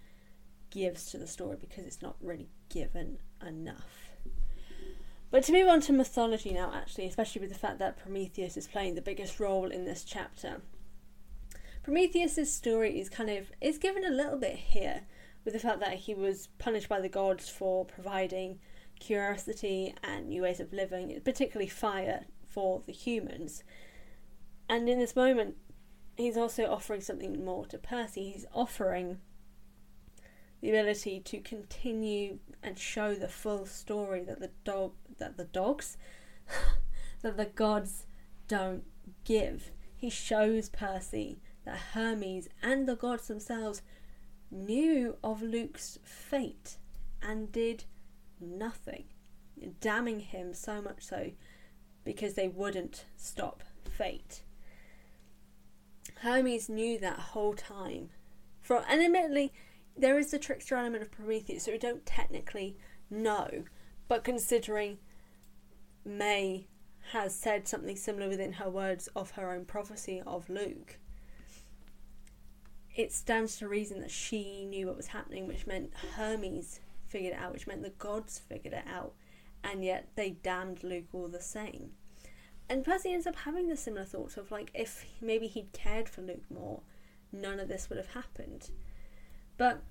gives 0.69 1.11
to 1.11 1.17
the 1.17 1.27
story 1.27 1.57
because 1.59 1.85
it's 1.85 2.01
not 2.01 2.15
really 2.21 2.49
given 2.69 3.19
enough. 3.45 4.07
But 5.29 5.43
to 5.43 5.51
move 5.51 5.67
on 5.67 5.81
to 5.81 5.93
mythology 5.93 6.53
now, 6.53 6.71
actually, 6.73 7.05
especially 7.05 7.41
with 7.41 7.51
the 7.51 7.59
fact 7.59 7.79
that 7.79 7.97
Prometheus 7.97 8.55
is 8.55 8.67
playing 8.67 8.95
the 8.95 9.01
biggest 9.01 9.39
role 9.39 9.69
in 9.69 9.85
this 9.85 10.03
chapter. 10.03 10.61
Prometheus's 11.83 12.53
story 12.53 12.99
is 12.99 13.09
kind 13.09 13.29
of 13.29 13.51
is 13.61 13.77
given 13.77 14.05
a 14.05 14.09
little 14.09 14.37
bit 14.37 14.55
here 14.55 15.01
with 15.43 15.53
the 15.53 15.59
fact 15.59 15.79
that 15.79 15.93
he 15.93 16.13
was 16.13 16.47
punished 16.59 16.89
by 16.89 16.99
the 16.99 17.09
gods 17.09 17.49
for 17.49 17.85
providing 17.85 18.59
curiosity 18.99 19.93
and 20.03 20.27
new 20.27 20.41
ways 20.41 20.59
of 20.59 20.73
living, 20.73 21.19
particularly 21.23 21.69
fire 21.69 22.25
for 22.47 22.81
the 22.85 22.91
humans. 22.91 23.63
And 24.69 24.89
in 24.89 24.99
this 24.99 25.15
moment, 25.15 25.55
he's 26.17 26.37
also 26.37 26.65
offering 26.65 27.01
something 27.01 27.45
more 27.45 27.65
to 27.67 27.77
Percy. 27.77 28.31
He's 28.31 28.45
offering 28.53 29.19
the 30.61 30.69
ability 30.69 31.19
to 31.19 31.39
continue 31.39 32.39
and 32.63 32.77
show 32.77 33.13
the 33.13 33.27
full 33.27 33.65
story 33.65 34.23
that 34.23 34.39
the 34.39 34.51
dog 34.63 34.93
that 35.19 35.37
the 35.37 35.45
dogs 35.45 35.97
that 37.21 37.37
the 37.37 37.45
gods 37.45 38.05
don't 38.47 38.83
give. 39.23 39.71
He 39.95 40.09
shows 40.09 40.69
Percy 40.69 41.39
that 41.65 41.77
Hermes 41.93 42.47
and 42.61 42.87
the 42.87 42.95
gods 42.95 43.27
themselves 43.27 43.81
knew 44.49 45.17
of 45.23 45.41
Luke's 45.41 45.99
fate 46.03 46.77
and 47.21 47.51
did 47.51 47.83
nothing, 48.39 49.05
damning 49.81 50.21
him 50.21 50.53
so 50.53 50.81
much 50.81 51.03
so 51.03 51.31
because 52.03 52.35
they 52.35 52.47
wouldn't 52.47 53.05
stop 53.17 53.63
fate. 53.89 54.43
Hermes 56.21 56.69
knew 56.69 56.97
that 56.99 57.19
whole 57.19 57.53
time. 57.53 58.09
For 58.61 58.83
and 58.87 59.01
admittedly, 59.01 59.53
there 59.95 60.17
is 60.17 60.31
the 60.31 60.39
trickster 60.39 60.75
element 60.75 61.03
of 61.03 61.11
Prometheus, 61.11 61.63
so 61.63 61.71
we 61.71 61.77
don't 61.77 62.05
technically 62.05 62.77
know. 63.09 63.63
But 64.07 64.23
considering 64.23 64.99
May 66.05 66.67
has 67.11 67.33
said 67.33 67.67
something 67.67 67.95
similar 67.95 68.27
within 68.27 68.53
her 68.53 68.69
words 68.69 69.07
of 69.15 69.31
her 69.31 69.51
own 69.51 69.65
prophecy 69.65 70.21
of 70.25 70.49
Luke, 70.49 70.99
it 72.95 73.13
stands 73.13 73.57
to 73.57 73.67
reason 73.67 73.99
that 74.01 74.11
she 74.11 74.65
knew 74.65 74.87
what 74.87 74.97
was 74.97 75.07
happening, 75.07 75.47
which 75.47 75.67
meant 75.67 75.93
Hermes 76.15 76.79
figured 77.07 77.33
it 77.33 77.39
out, 77.39 77.53
which 77.53 77.67
meant 77.67 77.83
the 77.83 77.91
gods 77.91 78.39
figured 78.39 78.73
it 78.73 78.85
out, 78.87 79.13
and 79.63 79.83
yet 79.83 80.09
they 80.15 80.31
damned 80.31 80.83
Luke 80.83 81.05
all 81.13 81.27
the 81.27 81.41
same. 81.41 81.91
And 82.69 82.83
Percy 82.83 83.13
ends 83.13 83.27
up 83.27 83.35
having 83.35 83.69
the 83.69 83.77
similar 83.77 84.05
thoughts 84.05 84.37
of 84.37 84.51
like, 84.51 84.71
if 84.73 85.05
maybe 85.21 85.47
he'd 85.47 85.71
cared 85.71 86.09
for 86.09 86.21
Luke 86.21 86.43
more, 86.49 86.81
none 87.31 87.59
of 87.59 87.67
this 87.67 87.89
would 87.89 87.97
have 87.97 88.11
happened. 88.11 88.71
But 89.57 89.81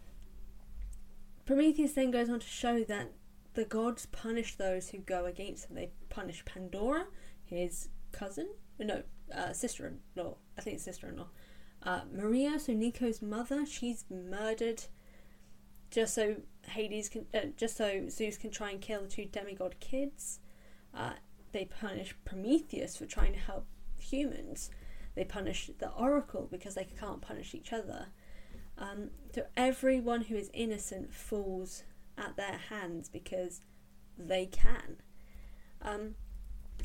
Prometheus 1.46 1.92
then 1.92 2.10
goes 2.10 2.28
on 2.28 2.40
to 2.40 2.46
show 2.46 2.84
that 2.84 3.12
the 3.54 3.64
gods 3.64 4.06
punish 4.06 4.56
those 4.56 4.90
who 4.90 4.98
go 4.98 5.24
against 5.24 5.68
them. 5.68 5.76
They 5.76 5.90
punish 6.10 6.44
Pandora, 6.44 7.06
his 7.44 7.88
cousin, 8.12 8.48
no, 8.78 9.02
uh, 9.34 9.52
sister-in-law. 9.52 10.36
I 10.58 10.60
think 10.60 10.80
sister-in-law. 10.80 11.28
Uh, 11.82 12.00
Maria, 12.12 12.58
so 12.58 12.72
Nico's 12.72 13.22
mother, 13.22 13.64
she's 13.64 14.04
murdered 14.10 14.84
just 15.90 16.14
so 16.14 16.36
Hades 16.62 17.08
can, 17.08 17.26
uh, 17.32 17.46
just 17.56 17.76
so 17.76 18.08
Zeus 18.08 18.36
can 18.36 18.50
try 18.50 18.70
and 18.70 18.80
kill 18.80 19.02
the 19.02 19.08
two 19.08 19.24
demigod 19.24 19.76
kids. 19.80 20.40
Uh, 20.92 21.12
they 21.52 21.64
punish 21.64 22.14
Prometheus 22.24 22.96
for 22.96 23.06
trying 23.06 23.32
to 23.32 23.38
help 23.38 23.66
humans. 23.98 24.70
They 25.14 25.24
punish 25.24 25.70
the 25.78 25.90
Oracle 25.90 26.48
because 26.50 26.74
they 26.74 26.84
can't 26.98 27.22
punish 27.22 27.54
each 27.54 27.72
other. 27.72 28.08
Um, 28.78 29.10
so 29.34 29.46
everyone 29.56 30.22
who 30.22 30.36
is 30.36 30.50
innocent 30.52 31.14
falls 31.14 31.84
at 32.18 32.36
their 32.36 32.58
hands 32.68 33.08
because 33.08 33.60
they 34.18 34.46
can. 34.46 34.96
Um, 35.82 36.14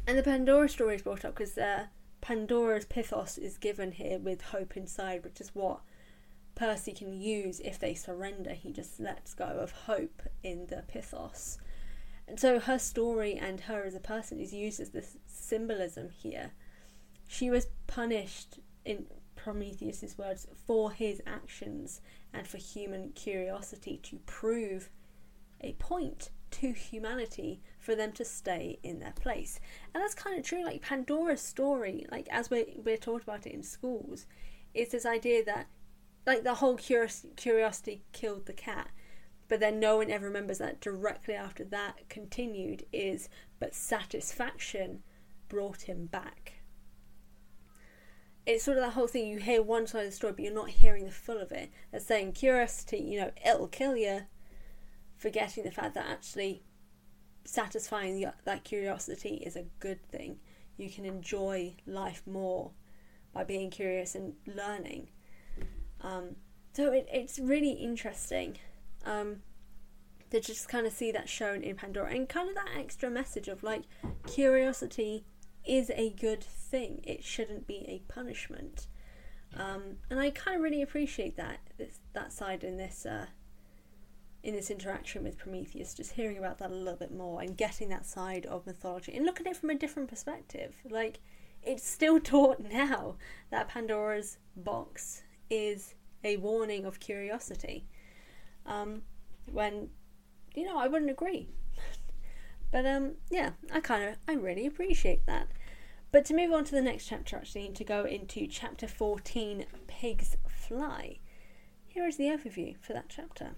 and 0.08 0.18
the 0.18 0.24
Pandora 0.24 0.70
story 0.70 0.96
is 0.96 1.02
brought 1.02 1.26
up 1.26 1.36
because 1.36 1.58
uh, 1.58 1.88
Pandora's 2.22 2.86
pithos 2.86 3.38
is 3.38 3.58
given 3.58 3.92
here 3.92 4.20
with 4.20 4.42
hope 4.42 4.78
inside, 4.78 5.24
which 5.24 5.42
is 5.42 5.54
what 5.54 5.82
Percy 6.56 6.94
can 6.94 7.20
use 7.20 7.60
if 7.62 7.80
they 7.80 7.94
surrender. 7.94 8.54
He 8.54 8.72
just 8.72 9.00
lets 9.00 9.34
go 9.34 9.46
of 9.46 9.72
hope 9.72 10.22
in 10.44 10.68
the 10.68 10.84
pithos. 10.94 11.58
And 12.32 12.40
so 12.40 12.62
her 12.62 12.80
story 12.80 13.34
and 13.34 13.60
her 13.60 13.84
as 13.84 13.94
a 13.94 14.00
person 14.00 14.40
is 14.40 14.54
used 14.54 14.80
as 14.80 14.92
this 14.92 15.18
symbolism 15.28 16.08
here. 16.12 16.52
She 17.28 17.50
was 17.50 17.68
punished 17.88 18.60
in 18.86 19.08
Prometheus's 19.36 20.18
words 20.18 20.48
for 20.66 20.94
his 20.94 21.22
actions 21.28 22.00
and 22.32 22.48
for 22.48 22.56
human 22.56 23.12
curiosity 23.12 24.00
to 24.04 24.18
prove 24.28 24.90
a 25.60 25.74
point 25.74 26.30
to 26.52 26.72
humanity 26.72 27.60
for 27.78 27.96
them 27.96 28.14
to 28.14 28.24
stay 28.24 28.80
in 28.82 29.00
their 29.00 29.12
place. 29.12 29.60
And 29.94 30.02
that's 30.02 30.16
kind 30.16 30.40
of 30.40 30.46
true. 30.46 30.64
Like 30.64 30.84
Pandora's 30.84 31.42
story, 31.42 32.06
like 32.14 32.30
as 32.32 32.50
we're, 32.50 32.68
we're 32.78 32.96
taught 32.96 33.24
about 33.24 33.46
it 33.46 33.52
in 33.52 33.62
schools, 33.62 34.26
is 34.74 34.88
this 34.88 35.06
idea 35.06 35.44
that 35.44 35.68
like 36.26 36.46
the 36.46 36.56
whole 36.56 36.78
curios- 36.78 37.26
curiosity 37.36 38.06
killed 38.14 38.46
the 38.46 38.54
cat 38.54 38.88
but 39.52 39.60
then 39.60 39.82
no 39.82 39.98
one 39.98 40.10
ever 40.10 40.28
remembers 40.28 40.60
that 40.60 40.80
directly 40.80 41.34
after 41.34 41.66
that 41.66 42.08
continued 42.08 42.86
is 42.94 43.28
but 43.60 43.76
satisfaction 43.76 45.04
brought 45.50 45.82
him 45.82 46.06
back. 46.06 46.62
It's 48.46 48.64
sort 48.64 48.78
of 48.78 48.84
that 48.86 48.94
whole 48.94 49.08
thing 49.08 49.28
you 49.28 49.40
hear 49.40 49.62
one 49.62 49.88
side 49.88 50.06
of 50.06 50.12
the 50.12 50.16
story 50.16 50.32
but 50.32 50.46
you're 50.46 50.54
not 50.54 50.70
hearing 50.70 51.04
the 51.04 51.12
full 51.12 51.38
of 51.38 51.52
it. 51.52 51.70
They're 51.92 52.00
saying 52.00 52.32
curiosity 52.32 53.00
you 53.00 53.20
know 53.20 53.32
it'll 53.46 53.68
kill 53.68 53.98
you 53.98 54.22
forgetting 55.18 55.66
the 55.66 55.72
fact 55.72 55.96
that 55.96 56.06
actually 56.10 56.64
satisfying 57.44 58.26
that 58.46 58.64
curiosity 58.64 59.44
is 59.46 59.58
a 59.58 59.66
good 59.82 60.02
thing. 60.02 60.40
You 60.78 60.90
can 60.90 61.04
enjoy 61.04 61.76
life 61.86 62.24
more 62.26 62.72
by 63.34 63.44
being 63.44 63.70
curious 63.70 64.16
and 64.16 64.36
learning. 64.48 65.10
Um, 66.00 66.38
so 66.72 66.94
it, 66.94 67.10
it's 67.12 67.38
really 67.38 67.72
interesting 67.72 68.58
um, 69.06 69.38
to 70.30 70.40
just 70.40 70.70
kind 70.70 70.88
of 70.88 70.94
see 70.94 71.12
that 71.12 71.30
shown 71.30 71.62
in 71.64 71.76
Pandora 71.76 72.12
and 72.12 72.28
kind 72.28 72.50
of 72.50 72.56
that 72.56 72.70
extra 72.78 73.10
message 73.10 73.48
of 73.48 73.64
like 73.64 73.84
curiosity 74.28 75.26
is 75.66 75.92
a 75.92 76.10
good 76.12 76.44
thing. 76.44 77.02
It 77.04 77.24
shouldn't 77.24 77.68
be 77.68 77.86
a 77.88 78.12
punishment. 78.12 78.88
Um, 79.56 79.98
and 80.10 80.20
I 80.20 80.30
kind 80.30 80.56
of 80.56 80.64
really 80.64 80.82
appreciate 80.82 81.36
that 81.38 81.60
this, 81.78 82.00
that 82.14 82.32
side 82.32 82.64
in 82.64 82.78
this 82.78 83.06
uh, 83.06 83.28
in 84.44 84.56
this 84.56 84.72
interaction 84.72 85.24
with 85.24 85.38
Prometheus, 85.38 85.94
just 85.94 86.14
hearing 86.14 86.40
about 86.40 86.58
that 86.58 86.72
a 86.72 86.76
little 86.76 86.98
bit 86.98 87.14
more 87.14 87.42
and 87.42 87.56
getting 87.56 87.90
that 87.90 88.08
side 88.08 88.48
of 88.48 88.66
mythology 88.66 89.14
and 89.14 89.24
looking 89.24 89.46
at 89.46 89.52
it 89.52 89.58
from 89.58 89.70
a 89.70 89.76
different 89.76 90.10
perspective. 90.10 90.76
Like 90.90 91.20
it's 91.62 91.88
still 91.88 92.20
taught 92.22 92.60
now 92.60 93.18
that 93.52 93.68
Pandora's 93.68 94.38
box 94.56 95.22
is 95.50 95.94
a 96.24 96.38
warning 96.38 96.86
of 96.86 97.00
curiosity. 97.00 97.86
Um, 98.66 99.04
when 99.52 99.90
you 100.56 100.66
know 100.66 100.78
I 100.78 100.88
wouldn't 100.88 101.12
agree, 101.12 101.50
but 102.72 102.86
um, 102.86 103.14
yeah, 103.30 103.52
I 103.74 103.80
kind 103.80 104.04
of 104.04 104.16
I 104.28 104.34
really 104.34 104.66
appreciate 104.66 105.26
that. 105.26 105.48
But 106.12 106.26
to 106.26 106.36
move 106.36 106.52
on 106.52 106.66
to 106.66 106.72
the 106.72 106.82
next 106.82 107.08
chapter, 107.08 107.38
actually, 107.38 107.70
to 107.70 107.84
go 107.86 108.04
into 108.04 108.46
chapter 108.46 108.86
14, 108.86 109.66
Pigs 109.88 110.36
Fly, 110.46 111.20
here 111.88 112.06
is 112.06 112.18
the 112.18 112.26
overview 112.26 112.76
for 112.82 112.92
that 112.92 113.06
chapter. 113.08 113.52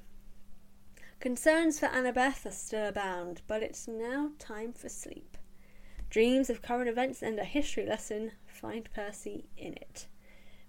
Concerns 1.19 1.79
for 1.79 1.87
Annabeth 1.87 2.45
are 2.45 2.51
still 2.51 2.87
abound, 2.87 3.41
but 3.47 3.63
it's 3.63 3.87
now 3.87 4.31
time 4.37 4.73
for 4.73 4.89
sleep. 4.89 5.37
Dreams 6.09 6.49
of 6.49 6.61
current 6.61 6.89
events 6.89 7.23
and 7.23 7.39
a 7.39 7.43
history 7.43 7.87
lesson 7.87 8.33
find 8.45 8.87
Percy 8.93 9.49
in 9.57 9.73
it. 9.73 10.07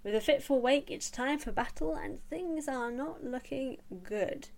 With 0.04 0.14
a 0.14 0.20
fitful 0.20 0.60
wake, 0.60 0.90
it's 0.90 1.10
time 1.10 1.38
for 1.38 1.50
battle, 1.50 1.94
and 1.94 2.22
things 2.28 2.68
are 2.68 2.92
not 2.92 3.24
looking 3.24 3.78
good. 4.02 4.48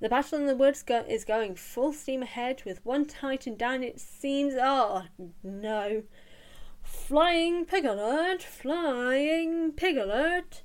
The 0.00 0.08
battle 0.08 0.38
in 0.38 0.46
the 0.46 0.56
woods 0.56 0.82
go- 0.82 1.04
is 1.06 1.26
going 1.26 1.54
full 1.56 1.92
steam 1.92 2.22
ahead, 2.22 2.62
with 2.64 2.84
one 2.84 3.04
Titan 3.04 3.56
down. 3.56 3.84
It 3.84 4.00
seems. 4.00 4.54
Oh 4.58 5.04
no! 5.42 6.04
Flying 6.82 7.66
pig 7.66 7.84
alert! 7.84 8.42
Flying 8.42 9.72
pig 9.72 9.98
alert! 9.98 10.62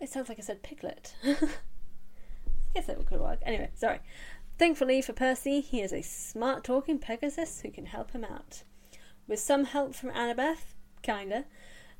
It 0.00 0.08
sounds 0.08 0.30
like 0.30 0.38
I 0.38 0.42
said 0.42 0.62
piglet. 0.62 1.14
I 1.24 1.36
guess 2.74 2.86
that 2.86 3.04
could 3.04 3.20
work. 3.20 3.40
Anyway, 3.42 3.70
sorry. 3.74 4.00
Thankfully 4.58 5.02
for 5.02 5.12
Percy, 5.12 5.60
he 5.60 5.82
is 5.82 5.92
a 5.92 6.00
smart 6.00 6.64
talking 6.64 6.98
Pegasus 6.98 7.60
who 7.60 7.70
can 7.70 7.86
help 7.86 8.12
him 8.12 8.24
out. 8.24 8.62
With 9.28 9.40
some 9.40 9.64
help 9.64 9.94
from 9.94 10.10
Annabeth, 10.10 10.74
kinda, 11.02 11.44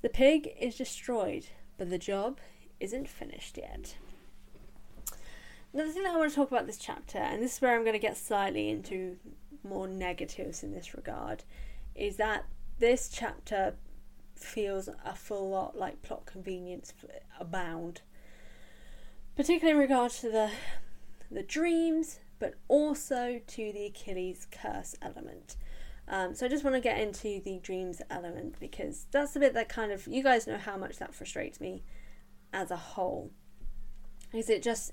the 0.02 0.09
pig 0.09 0.50
is 0.59 0.76
destroyed, 0.76 1.47
but 1.76 1.90
the 1.90 1.99
job 1.99 2.38
isn't 2.78 3.09
finished 3.09 3.59
yet. 3.59 3.97
Another 5.73 5.90
thing 5.90 6.02
that 6.02 6.14
I 6.14 6.19
want 6.19 6.30
to 6.30 6.37
talk 6.37 6.50
about 6.50 6.66
this 6.66 6.78
chapter, 6.78 7.19
and 7.19 7.42
this 7.42 7.57
is 7.57 7.62
where 7.62 7.76
I'm 7.76 7.85
going 7.85 7.92
to 7.92 7.99
get 7.99 8.16
slightly 8.16 8.71
into 8.71 9.16
more 9.62 9.87
negatives 9.87 10.62
in 10.62 10.73
this 10.73 10.95
regard, 10.95 11.45
is 11.95 12.16
that 12.16 12.45
this 12.78 13.09
chapter 13.12 13.75
feels 14.35 14.88
a 15.04 15.14
full 15.14 15.50
lot 15.50 15.78
like 15.78 16.02
plot 16.02 16.26
convenience 16.26 16.92
abound, 17.38 18.00
particularly 19.37 19.76
in 19.76 19.80
regard 19.80 20.11
to 20.12 20.30
the 20.30 20.50
the 21.30 21.42
dreams, 21.42 22.19
but 22.40 22.54
also 22.66 23.40
to 23.47 23.73
the 23.73 23.87
Achilles 23.87 24.49
curse 24.50 24.97
element. 25.00 25.57
Um, 26.12 26.35
so 26.35 26.45
I 26.45 26.49
just 26.49 26.64
want 26.64 26.75
to 26.75 26.81
get 26.81 26.99
into 26.99 27.40
the 27.40 27.61
dreams 27.62 28.02
element 28.11 28.57
because 28.59 29.07
that's 29.12 29.31
the 29.33 29.40
bit 29.40 29.55
that 29.55 29.69
kind 29.69 29.93
of 29.93 30.09
you 30.09 30.25
guys 30.25 30.47
know 30.47 30.59
how 30.59 30.76
much 30.76 30.99
that 30.99 31.14
frustrates 31.14 31.61
me 31.61 31.85
as 32.52 32.73
a 32.73 32.76
whole. 32.76 33.31
Is 34.35 34.50
it 34.50 34.61
just 34.61 34.93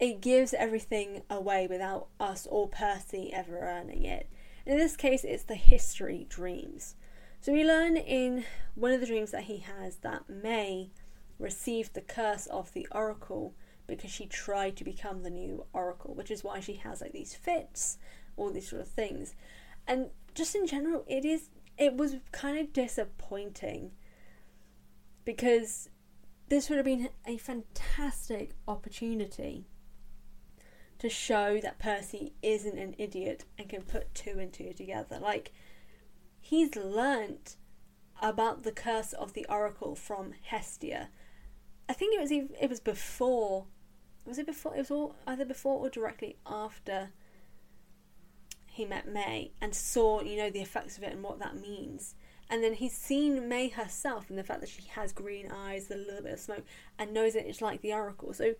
it 0.00 0.20
gives 0.20 0.54
everything 0.54 1.22
away 1.30 1.68
without 1.68 2.08
us 2.18 2.46
or 2.50 2.68
Percy 2.68 3.32
ever 3.32 3.58
earning 3.60 4.04
it. 4.04 4.28
In 4.66 4.76
this 4.76 4.96
case, 4.96 5.24
it's 5.24 5.44
the 5.44 5.54
history 5.54 6.26
dreams. 6.28 6.96
So 7.40 7.52
we 7.52 7.64
learn 7.64 7.96
in 7.96 8.44
one 8.74 8.92
of 8.92 9.00
the 9.00 9.06
dreams 9.06 9.30
that 9.30 9.44
he 9.44 9.58
has 9.58 9.96
that 9.98 10.28
May 10.28 10.90
received 11.38 11.94
the 11.94 12.00
curse 12.00 12.46
of 12.46 12.72
the 12.72 12.86
oracle 12.90 13.54
because 13.86 14.10
she 14.10 14.26
tried 14.26 14.76
to 14.76 14.84
become 14.84 15.22
the 15.22 15.30
new 15.30 15.64
oracle, 15.72 16.14
which 16.14 16.30
is 16.30 16.44
why 16.44 16.60
she 16.60 16.74
has 16.74 17.00
like 17.00 17.12
these 17.12 17.34
fits 17.34 17.98
all 18.38 18.50
these 18.50 18.68
sort 18.68 18.82
of 18.82 18.88
things. 18.88 19.34
And 19.86 20.10
just 20.34 20.54
in 20.54 20.66
general, 20.66 21.04
it 21.06 21.24
is 21.24 21.50
it 21.76 21.96
was 21.96 22.16
kind 22.32 22.58
of 22.58 22.72
disappointing 22.72 23.92
because 25.24 25.88
this 26.48 26.68
would 26.68 26.76
have 26.76 26.84
been 26.84 27.10
a 27.26 27.36
fantastic 27.36 28.52
opportunity 28.66 29.66
to 30.98 31.08
show 31.08 31.60
that 31.60 31.78
Percy 31.78 32.32
isn't 32.42 32.78
an 32.78 32.94
idiot 32.98 33.44
and 33.56 33.68
can 33.68 33.82
put 33.82 34.14
two 34.14 34.38
and 34.38 34.52
two 34.52 34.72
together. 34.72 35.18
Like 35.20 35.52
he's 36.40 36.74
learnt 36.74 37.56
about 38.20 38.64
the 38.64 38.72
curse 38.72 39.12
of 39.12 39.34
the 39.34 39.46
oracle 39.48 39.94
from 39.94 40.32
Hestia. 40.42 41.10
I 41.88 41.92
think 41.92 42.14
it 42.14 42.20
was 42.20 42.32
even, 42.32 42.50
it 42.60 42.68
was 42.68 42.80
before 42.80 43.66
was 44.24 44.38
it 44.38 44.46
before 44.46 44.74
it 44.74 44.78
was 44.78 44.90
all 44.90 45.14
either 45.26 45.44
before 45.44 45.78
or 45.78 45.88
directly 45.88 46.36
after 46.46 47.10
he 48.78 48.86
met 48.86 49.08
May 49.08 49.50
and 49.60 49.74
saw, 49.74 50.22
you 50.22 50.36
know, 50.36 50.50
the 50.50 50.62
effects 50.62 50.96
of 50.96 51.02
it 51.02 51.12
and 51.12 51.22
what 51.22 51.40
that 51.40 51.60
means. 51.60 52.14
And 52.48 52.64
then 52.64 52.74
he's 52.74 52.96
seen 52.96 53.48
May 53.48 53.68
herself 53.68 54.30
and 54.30 54.38
the 54.38 54.44
fact 54.44 54.60
that 54.60 54.70
she 54.70 54.84
has 54.92 55.12
green 55.12 55.50
eyes, 55.50 55.90
a 55.90 55.96
little 55.96 56.22
bit 56.22 56.34
of 56.34 56.40
smoke, 56.40 56.64
and 56.98 57.12
knows 57.12 57.34
that 57.34 57.46
it's 57.46 57.60
like 57.60 57.82
the 57.82 57.92
Oracle. 57.92 58.32
So 58.32 58.54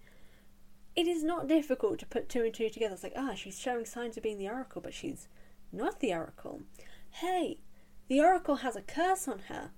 it 0.95 1.07
is 1.07 1.23
not 1.23 1.49
difficult 1.49 2.01
to 2.01 2.07
put 2.07 2.29
two 2.29 2.43
and 2.43 2.53
two 2.53 2.69
together. 2.69 2.95
It's 2.95 3.03
like, 3.03 3.15
ah, 3.17 3.35
she's 3.35 3.59
showing 3.59 3.87
signs 3.87 4.17
of 4.17 4.23
being 4.23 4.39
the 4.39 4.49
Oracle, 4.49 4.83
but 4.83 4.93
she's 4.93 5.29
not 5.73 6.01
the 6.01 6.13
Oracle. 6.13 6.63
Hey, 7.11 7.61
the 8.09 8.21
Oracle 8.21 8.57
has 8.57 8.77
a 8.77 8.83
curse 8.83 9.29
on 9.29 9.39
her, 9.49 9.71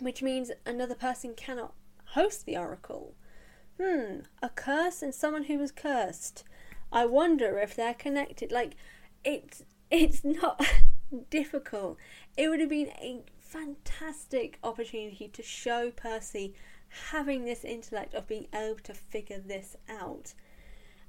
which 0.00 0.20
means 0.20 0.50
another 0.66 0.96
person 0.96 1.34
cannot 1.34 1.74
host 2.08 2.44
the 2.44 2.56
Oracle. 2.56 3.14
Hmm, 3.80 4.22
a 4.42 4.48
curse 4.50 5.00
and 5.00 5.14
someone 5.14 5.44
who 5.44 5.58
was 5.58 5.72
cursed. 5.72 6.44
I 6.92 7.06
wonder 7.06 7.58
if 7.58 7.76
they're 7.76 7.94
connected. 7.94 8.50
Like, 8.50 8.74
it's 9.24 9.62
it's 9.90 10.24
not 10.24 10.64
difficult. 11.30 11.98
It 12.36 12.48
would 12.48 12.60
have 12.60 12.68
been 12.68 12.88
a 13.00 13.22
fantastic 13.38 14.58
opportunity 14.62 15.28
to 15.28 15.42
show 15.42 15.90
Percy 15.90 16.54
having 17.10 17.44
this 17.44 17.64
intellect 17.64 18.14
of 18.14 18.26
being 18.26 18.46
able 18.54 18.78
to 18.84 18.94
figure 18.94 19.38
this 19.38 19.76
out. 19.88 20.34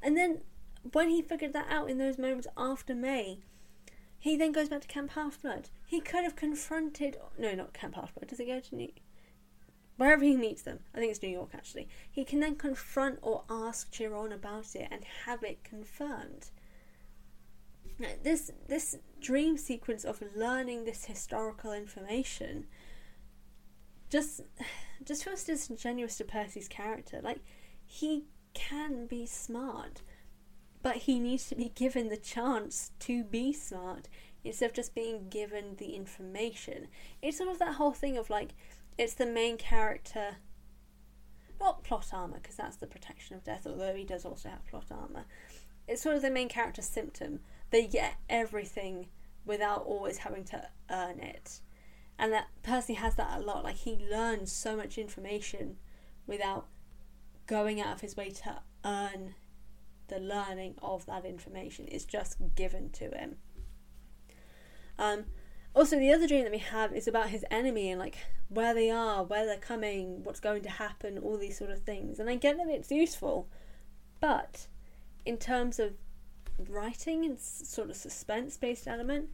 And 0.02 0.18
then 0.18 0.42
when 0.94 1.10
he 1.10 1.22
figured 1.22 1.54
that 1.54 1.68
out 1.70 1.90
in 1.90 1.98
those 1.98 2.18
moments 2.18 2.48
after 2.58 2.96
May, 2.96 3.40
he 4.18 4.36
then 4.36 4.52
goes 4.52 4.70
back 4.70 4.82
to 4.82 4.88
Camp 4.88 5.12
Half 5.12 5.42
Blood. 5.42 5.70
He 5.86 6.00
could 6.00 6.24
have 6.24 6.36
confronted 6.36 7.18
no, 7.38 7.54
not 7.54 7.74
Camp 7.74 7.96
Half 7.96 8.16
Blood. 8.16 8.28
Does 8.28 8.40
he 8.40 8.46
go 8.46 8.60
to 8.60 8.76
New 8.76 8.90
wherever 9.98 10.24
he 10.24 10.36
meets 10.36 10.64
them? 10.64 10.80
I 10.96 11.00
think 11.00 11.12
it's 11.12 11.22
New 11.22 11.30
York 11.30 11.52
actually. 11.54 11.88
He 12.10 12.24
can 12.24 12.40
then 12.40 12.56
confront 12.56 13.20
or 13.22 13.44
ask 13.50 13.92
Chiron 13.92 14.32
about 14.32 14.76
it 14.76 14.88
and 14.92 15.04
have 15.26 15.44
it 15.44 15.64
confirmed 15.64 16.50
this 18.24 18.52
this 18.68 18.98
dream 19.20 19.58
sequence 19.58 20.04
of 20.04 20.24
learning 20.36 20.86
this 20.86 21.06
historical 21.06 21.72
information 21.72 22.66
just 24.10 24.42
just 25.04 25.24
feels 25.24 25.44
disingenuous 25.44 26.18
to 26.18 26.24
Percy's 26.24 26.68
character. 26.68 27.20
Like 27.22 27.40
he 27.86 28.26
can 28.54 29.08
be 29.08 29.26
smart, 29.26 30.02
but 30.84 30.98
he 30.98 31.20
needs 31.20 31.48
to 31.50 31.56
be 31.56 31.72
given 31.74 32.10
the 32.10 32.18
chance 32.18 32.92
to 33.00 33.24
be 33.24 33.54
smart 33.54 34.08
instead 34.44 34.72
of 34.72 34.76
just 34.76 34.96
being 34.96 35.30
given 35.30 35.76
the 35.78 35.96
information. 35.96 36.88
It's 37.22 37.38
sort 37.38 37.50
of 37.50 37.60
that 37.60 37.76
whole 37.76 37.94
thing 37.94 38.18
of 38.18 38.30
like 38.30 38.54
it's 38.98 39.14
the 39.14 39.26
main 39.26 39.58
character 39.58 40.38
not 41.60 41.84
plot 41.84 42.08
armor 42.12 42.40
because 42.42 42.56
that's 42.56 42.78
the 42.78 42.88
protection 42.88 43.36
of 43.36 43.44
death 43.44 43.68
although 43.68 43.94
he 43.94 44.04
does 44.04 44.26
also 44.26 44.50
have 44.50 44.66
plot 44.66 44.86
armor 44.92 45.26
it's 45.88 46.02
sort 46.02 46.16
of 46.16 46.22
the 46.22 46.30
main 46.30 46.50
character 46.50 46.82
symptom 46.82 47.40
they 47.72 47.88
get 47.88 48.16
everything 48.30 49.08
without 49.46 49.84
always 49.86 50.20
having 50.20 50.44
to 50.46 50.68
earn 50.90 51.20
it. 51.20 51.62
And 52.20 52.32
that 52.32 52.48
Percy 52.62 52.94
has 52.94 53.16
that 53.16 53.40
a 53.40 53.42
lot. 53.42 53.64
Like 53.64 53.78
he 53.78 54.06
learns 54.12 54.52
so 54.52 54.78
much 54.78 54.98
information 54.98 55.78
without 56.28 56.68
going 57.48 57.82
out 57.82 57.94
of 57.94 58.02
his 58.02 58.16
way 58.16 58.30
to 58.30 58.62
earn 58.86 59.36
the 60.08 60.20
learning 60.20 60.76
of 60.82 61.06
that 61.08 61.26
information. 61.26 61.88
It's 61.90 62.06
just 62.06 62.38
given 62.56 62.90
to 62.92 63.06
him. 63.06 63.38
Um, 65.00 65.26
also, 65.74 65.98
the 65.98 66.12
other 66.12 66.28
dream 66.28 66.44
that 66.44 66.52
we 66.52 66.60
have 66.60 66.94
is 66.94 67.08
about 67.08 67.30
his 67.30 67.46
enemy 67.50 67.90
and 67.90 68.00
like 68.00 68.18
where 68.50 68.74
they 68.74 68.92
are, 68.92 69.24
where 69.24 69.46
they're 69.46 69.58
coming, 69.58 70.24
what's 70.24 70.42
going 70.42 70.62
to 70.64 70.70
happen, 70.70 71.18
all 71.18 71.38
these 71.38 71.58
sort 71.58 71.72
of 71.72 71.80
things. 71.80 72.20
And 72.20 72.30
I 72.30 72.36
get 72.36 72.58
that 72.58 72.68
it's 72.68 72.92
useful, 72.92 73.48
but 74.20 74.68
in 75.26 75.38
terms 75.38 75.80
of 75.80 75.94
writing 76.70 77.26
and 77.26 77.40
sort 77.40 77.90
of 77.90 77.96
suspense 77.96 78.58
based 78.58 78.88
element, 78.88 79.30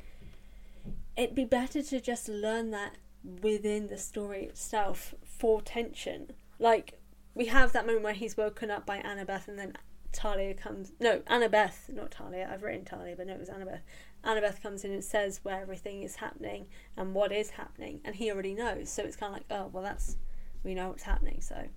it'd 1.16 1.36
be 1.36 1.46
better 1.46 1.82
to 1.82 2.00
just 2.00 2.30
learn 2.30 2.72
that 2.72 2.96
within 3.42 3.88
the 3.88 3.98
story 3.98 4.44
itself 4.46 5.14
for 5.24 5.62
tension. 5.62 6.32
Like 6.60 7.00
we 7.34 7.46
have 7.48 7.74
that 7.74 7.86
moment 7.86 8.04
where 8.04 8.14
he's 8.14 8.38
woken 8.38 8.72
up 8.72 8.86
by 8.86 9.00
Annabeth 9.00 9.48
and 9.48 9.60
then 9.60 9.74
Thalia 10.14 10.54
comes 10.54 10.94
no, 11.00 11.20
Annabeth, 11.30 11.90
not 11.90 12.14
Thalia, 12.14 12.50
I've 12.52 12.64
written 12.64 12.86
Thalia, 12.86 13.16
but 13.16 13.28
no 13.28 13.34
it 13.34 13.40
was 13.40 13.50
Annabeth. 13.50 13.82
Annabeth 14.24 14.62
comes 14.62 14.84
in 14.84 14.92
and 14.92 15.04
says 15.04 15.42
where 15.44 15.62
everything 15.62 16.04
is 16.04 16.16
happening 16.16 16.68
and 16.96 17.14
what 17.14 17.32
is 17.32 17.52
happening 17.52 18.02
and 18.06 18.16
he 18.16 18.32
already 18.32 18.54
knows. 18.54 18.90
So 18.90 19.04
it's 19.04 19.16
kinda 19.16 19.34
like, 19.34 19.46
oh 19.52 19.70
well 19.72 19.84
that's 19.84 20.18
we 20.64 20.74
know 20.74 20.90
what's 20.90 21.04
happening, 21.04 21.42
so 21.42 21.68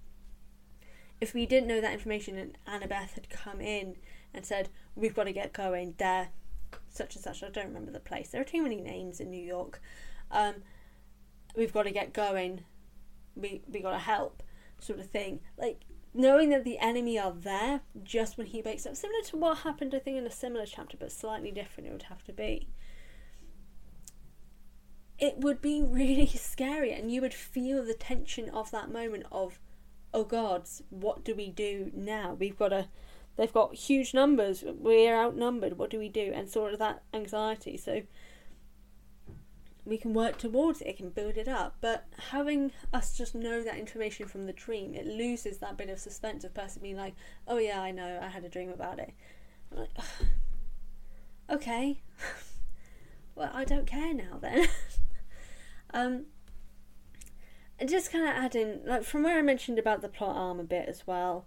if 1.21 1.35
we 1.35 1.45
didn't 1.47 1.69
know 1.69 1.81
that 1.81 1.93
information 1.93 2.39
and 2.39 2.57
Annabeth 2.67 3.15
had 3.15 3.29
come 3.29 3.61
in 3.61 3.97
and 4.33 4.47
said, 4.47 4.71
We've 4.95 5.15
got 5.15 5.25
to 5.25 5.33
get 5.33 5.53
going 5.53 5.95
there, 5.99 6.29
such 6.89 7.15
and 7.15 7.25
such. 7.25 7.43
I 7.43 7.49
don't 7.49 7.69
remember 7.69 7.91
the 7.91 8.01
place. 8.01 8.29
There 8.31 8.41
are 8.41 8.45
too 8.45 8.63
many 8.63 8.81
names 8.81 9.21
in 9.21 9.31
New 9.31 9.43
York. 9.43 9.81
Um, 10.31 10.57
we've 11.57 11.73
got 11.73 11.85
to 11.85 11.91
get 11.91 12.13
going. 12.13 12.65
We, 13.35 13.63
we 13.69 13.81
got 13.81 13.93
to 13.93 13.99
help, 13.99 14.43
sort 14.79 14.99
of 14.99 15.07
thing. 15.07 15.41
Like, 15.57 15.83
knowing 16.13 16.51
that 16.51 16.65
the 16.65 16.79
enemy 16.79 17.19
are 17.19 17.33
there 17.33 17.81
just 18.03 18.37
when 18.37 18.49
he 18.49 18.61
wakes 18.63 18.87
up, 18.87 18.97
similar 18.97 19.23
to 19.27 19.37
what 19.37 19.59
happened, 19.59 19.95
I 19.95 20.01
think, 20.01 20.19
in 20.19 20.27
a 20.27 20.31
similar 20.31 20.67
chapter, 20.67 20.97
but 20.97 21.13
slightly 21.13 21.51
different, 21.51 21.89
it 21.89 21.93
would 21.93 22.03
have 22.05 22.25
to 22.25 22.33
be. 22.33 22.69
it 25.21 25.39
would 25.39 25.61
be 25.61 25.83
really 25.83 26.27
scary 26.35 26.93
and 26.93 27.13
you 27.13 27.21
would 27.21 27.35
feel 27.35 27.85
the 27.85 27.95
tension 27.95 28.49
of 28.51 28.71
that 28.71 28.91
moment 28.91 29.25
of 29.31 29.61
oh 30.13 30.25
god 30.25 30.69
what 30.89 31.25
do 31.25 31.35
we 31.35 31.49
do 31.49 31.91
now 31.95 32.35
we've 32.39 32.59
got 32.59 32.73
a 32.73 32.89
they've 33.41 33.53
got 33.53 33.75
huge 33.75 34.13
numbers 34.13 34.63
we're 34.67 35.17
outnumbered 35.17 35.79
what 35.79 35.89
do 35.89 35.99
we 35.99 36.09
do 36.09 36.31
and 36.35 36.49
sort 36.49 36.73
of 36.75 36.79
that 36.79 37.03
anxiety 37.15 37.77
so 37.77 38.03
we 39.85 39.97
can 39.97 40.15
work 40.15 40.39
towards 40.39 40.81
it, 40.81 40.89
it 40.89 40.97
can 40.97 41.11
build 41.11 41.37
it 41.37 41.49
up. 41.49 41.77
But 41.81 42.07
having 42.31 42.73
us 42.93 43.17
just 43.17 43.35
know 43.35 43.63
that 43.63 43.77
information 43.77 44.27
from 44.27 44.47
the 44.47 44.53
dream, 44.53 44.95
it 44.95 45.07
loses 45.07 45.59
that 45.59 45.77
bit 45.77 45.89
of 45.89 45.99
suspense 45.99 46.45
of 46.45 46.55
person 46.55 46.83
being 46.83 46.97
like, 46.97 47.15
oh 47.49 47.59
yeah, 47.59 47.81
I 47.81 47.91
know, 47.91 48.21
I 48.23 48.29
had 48.29 48.45
a 48.45 48.49
dream 48.49 48.71
about 48.71 48.99
it. 48.99 49.13
I'm 49.73 49.79
like, 49.79 49.91
okay, 51.51 52.03
well, 53.35 53.51
I 53.53 53.65
don't 53.65 53.87
care 53.87 54.15
now 54.15 54.39
then. 54.41 54.69
um, 55.95 56.27
and 57.79 57.89
just 57.89 58.13
kind 58.13 58.25
of 58.25 58.31
adding, 58.31 58.81
like 58.85 59.05
from 59.05 59.23
where 59.23 59.39
I 59.39 59.43
mentioned 59.43 59.79
about 59.79 60.03
the 60.03 60.09
plot 60.09 60.37
arm 60.37 60.61
a 60.61 60.65
bit 60.65 60.89
as 60.89 61.07
well. 61.07 61.47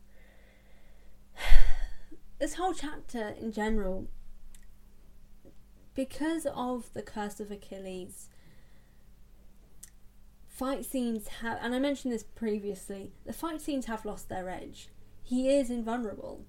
This 2.43 2.55
whole 2.55 2.73
chapter 2.73 3.29
in 3.39 3.53
general 3.53 4.09
because 5.95 6.45
of 6.45 6.91
the 6.93 7.01
curse 7.01 7.39
of 7.39 7.49
Achilles, 7.49 8.27
fight 10.49 10.83
scenes 10.83 11.29
have, 11.39 11.57
and 11.61 11.73
I 11.73 11.79
mentioned 11.79 12.13
this 12.13 12.25
previously, 12.25 13.13
the 13.25 13.31
fight 13.31 13.61
scenes 13.61 13.85
have 13.85 14.03
lost 14.03 14.27
their 14.27 14.49
edge. 14.49 14.89
He 15.21 15.55
is 15.55 15.69
invulnerable. 15.69 16.43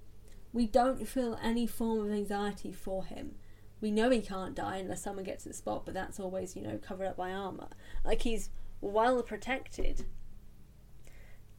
We 0.52 0.66
don't 0.66 1.06
feel 1.06 1.38
any 1.40 1.64
form 1.64 2.00
of 2.00 2.10
anxiety 2.10 2.72
for 2.72 3.04
him. 3.04 3.36
We 3.80 3.92
know 3.92 4.10
he 4.10 4.20
can't 4.20 4.56
die 4.56 4.78
unless 4.78 5.04
someone 5.04 5.24
gets 5.24 5.44
to 5.44 5.50
the 5.50 5.54
spot, 5.54 5.84
but 5.84 5.94
that's 5.94 6.18
always, 6.18 6.56
you 6.56 6.62
know, 6.62 6.76
covered 6.76 7.06
up 7.06 7.18
by 7.18 7.30
armour. 7.30 7.68
Like 8.04 8.22
he's 8.22 8.50
well 8.80 9.22
protected. 9.22 10.06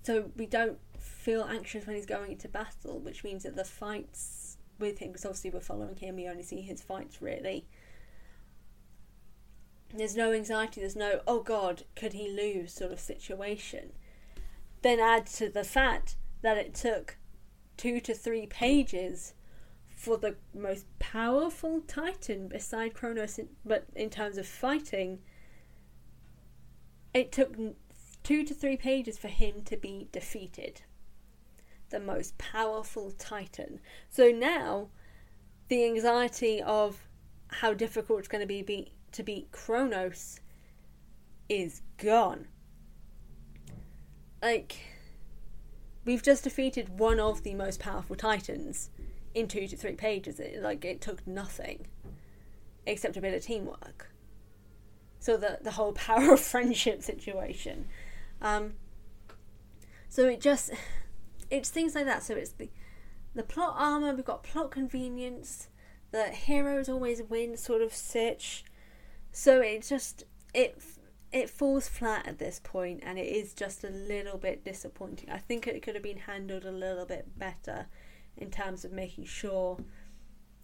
So 0.03 0.31
we 0.35 0.45
don't 0.45 0.77
feel 1.05 1.43
anxious 1.43 1.85
when 1.85 1.95
he's 1.95 2.05
going 2.05 2.33
into 2.33 2.47
battle, 2.47 2.99
which 2.99 3.23
means 3.23 3.43
that 3.43 3.55
the 3.55 3.63
fights 3.63 4.57
with 4.79 4.99
him, 4.99 5.09
because 5.09 5.25
obviously 5.25 5.49
we're 5.51 5.59
following 5.59 5.95
him, 5.95 6.15
we 6.15 6.27
only 6.27 6.43
see 6.43 6.61
his 6.61 6.81
fights 6.81 7.21
really 7.21 7.65
there's 9.93 10.15
no 10.15 10.31
anxiety, 10.33 10.81
there's 10.81 10.95
no, 10.95 11.21
oh 11.27 11.41
God, 11.41 11.83
could 11.95 12.13
he 12.13 12.29
lose 12.29 12.73
sort 12.73 12.91
of 12.91 12.99
situation. 12.99 13.91
Then 14.81 14.99
add 14.99 15.25
to 15.27 15.49
the 15.49 15.63
fact 15.63 16.15
that 16.41 16.57
it 16.57 16.73
took 16.73 17.17
two 17.77 17.99
to 18.01 18.13
three 18.13 18.45
pages 18.45 19.33
for 19.95 20.17
the 20.17 20.35
most 20.53 20.85
powerful 20.99 21.81
Titan 21.81 22.47
beside 22.47 22.93
Kronos, 22.93 23.39
in, 23.39 23.49
but 23.63 23.85
in 23.95 24.09
terms 24.09 24.37
of 24.37 24.45
fighting, 24.45 25.19
it 27.13 27.31
took 27.31 27.55
two 28.23 28.43
to 28.43 28.53
three 28.53 28.77
pages 28.77 29.17
for 29.17 29.29
him 29.29 29.61
to 29.63 29.77
be 29.77 30.09
defeated. 30.11 30.81
The 31.95 32.01
most 32.01 32.37
powerful 32.37 33.11
Titan. 33.11 33.79
So 34.09 34.29
now, 34.29 34.89
the 35.69 35.85
anxiety 35.85 36.61
of 36.61 37.07
how 37.47 37.73
difficult 37.73 38.19
it's 38.19 38.27
going 38.27 38.41
to 38.41 38.45
be, 38.45 38.61
be 38.61 38.91
to 39.13 39.23
beat 39.23 39.49
Kronos 39.53 40.41
is 41.47 41.83
gone. 41.95 42.49
Like, 44.41 44.75
we've 46.03 46.21
just 46.21 46.43
defeated 46.43 46.99
one 46.99 47.17
of 47.17 47.43
the 47.43 47.53
most 47.53 47.79
powerful 47.79 48.17
titans 48.17 48.89
in 49.33 49.47
two 49.47 49.65
to 49.65 49.77
three 49.77 49.95
pages. 49.95 50.37
It, 50.37 50.61
like, 50.61 50.83
it 50.83 50.99
took 50.99 51.25
nothing 51.25 51.87
except 52.85 53.15
a 53.15 53.21
bit 53.21 53.33
of 53.33 53.41
teamwork. 53.41 54.11
So, 55.19 55.37
the, 55.37 55.59
the 55.61 55.71
whole 55.71 55.93
power 55.93 56.33
of 56.33 56.41
friendship 56.41 57.03
situation. 57.03 57.87
Um, 58.41 58.73
so, 60.09 60.25
it 60.25 60.41
just. 60.41 60.71
It's 61.49 61.69
things 61.69 61.95
like 61.95 62.05
that. 62.05 62.23
So, 62.23 62.35
it's 62.35 62.51
the, 62.51 62.69
the 63.33 63.43
plot 63.43 63.75
armor, 63.77 64.13
we've 64.13 64.25
got 64.25 64.43
plot 64.43 64.71
convenience, 64.71 65.69
the 66.11 66.29
heroes 66.29 66.87
always 66.87 67.21
win 67.23 67.57
sort 67.57 67.81
of 67.81 67.93
sitch 67.93 68.63
so 69.35 69.59
it 69.59 69.81
just 69.81 70.23
it 70.53 70.81
it 71.33 71.49
falls 71.49 71.89
flat 71.89 72.25
at 72.25 72.39
this 72.39 72.61
point, 72.63 73.01
and 73.03 73.19
it 73.19 73.27
is 73.27 73.53
just 73.53 73.83
a 73.83 73.89
little 73.89 74.37
bit 74.37 74.63
disappointing. 74.63 75.29
I 75.29 75.39
think 75.39 75.67
it 75.67 75.81
could 75.81 75.93
have 75.95 76.03
been 76.03 76.19
handled 76.19 76.63
a 76.63 76.71
little 76.71 77.05
bit 77.05 77.37
better 77.37 77.87
in 78.37 78.49
terms 78.49 78.85
of 78.85 78.93
making 78.93 79.25
sure, 79.25 79.77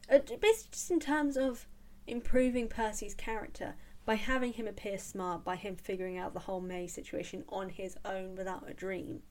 uh, 0.09 0.19
basically 0.19 0.69
just 0.71 0.89
in 0.89 1.01
terms 1.01 1.35
of 1.35 1.67
improving 2.07 2.69
Percy's 2.69 3.13
character 3.13 3.75
by 4.05 4.15
having 4.15 4.53
him 4.53 4.67
appear 4.67 4.97
smart, 4.97 5.43
by 5.43 5.57
him 5.57 5.75
figuring 5.75 6.17
out 6.17 6.33
the 6.33 6.39
whole 6.39 6.61
May 6.61 6.87
situation 6.87 7.43
on 7.49 7.67
his 7.67 7.97
own 8.05 8.37
without 8.37 8.69
a 8.69 8.73
dream. 8.73 9.23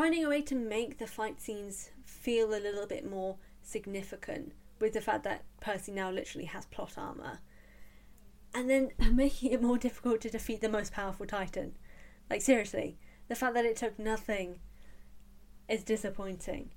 Finding 0.00 0.24
a 0.24 0.30
way 0.30 0.40
to 0.40 0.54
make 0.54 0.96
the 0.96 1.06
fight 1.06 1.42
scenes 1.42 1.90
feel 2.06 2.54
a 2.54 2.56
little 2.56 2.86
bit 2.86 3.06
more 3.06 3.36
significant 3.60 4.52
with 4.80 4.94
the 4.94 5.00
fact 5.02 5.24
that 5.24 5.44
Percy 5.60 5.92
now 5.92 6.10
literally 6.10 6.46
has 6.46 6.64
plot 6.64 6.94
armor, 6.96 7.40
and 8.54 8.70
then 8.70 8.92
making 9.12 9.52
it 9.52 9.60
more 9.60 9.76
difficult 9.76 10.22
to 10.22 10.30
defeat 10.30 10.62
the 10.62 10.70
most 10.70 10.94
powerful 10.94 11.26
Titan. 11.26 11.74
Like 12.30 12.40
seriously, 12.40 12.96
the 13.28 13.34
fact 13.34 13.52
that 13.52 13.66
it 13.66 13.76
took 13.76 13.98
nothing 13.98 14.60
is 15.68 15.84
disappointing. 15.84 16.70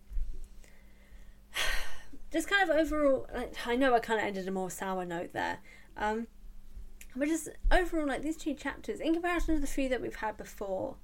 Just 2.30 2.50
kind 2.50 2.70
of 2.70 2.76
overall, 2.76 3.26
like, 3.34 3.56
I 3.66 3.78
know 3.78 3.96
I 3.96 4.00
kind 4.00 4.20
of 4.20 4.26
ended 4.26 4.50
a 4.50 4.52
more 4.52 4.70
sour 4.70 5.06
note 5.06 5.32
there, 5.32 5.60
um, 5.96 6.28
but 7.16 7.30
just 7.30 7.48
overall, 7.72 8.08
like 8.08 8.22
these 8.22 8.36
two 8.36 8.54
chapters, 8.54 9.00
in 9.00 9.14
comparison 9.14 9.56
to 9.56 9.62
the 9.62 9.68
few 9.68 9.88
that 9.88 10.02
we've 10.02 10.16
had 10.16 10.36
before, 10.36 10.98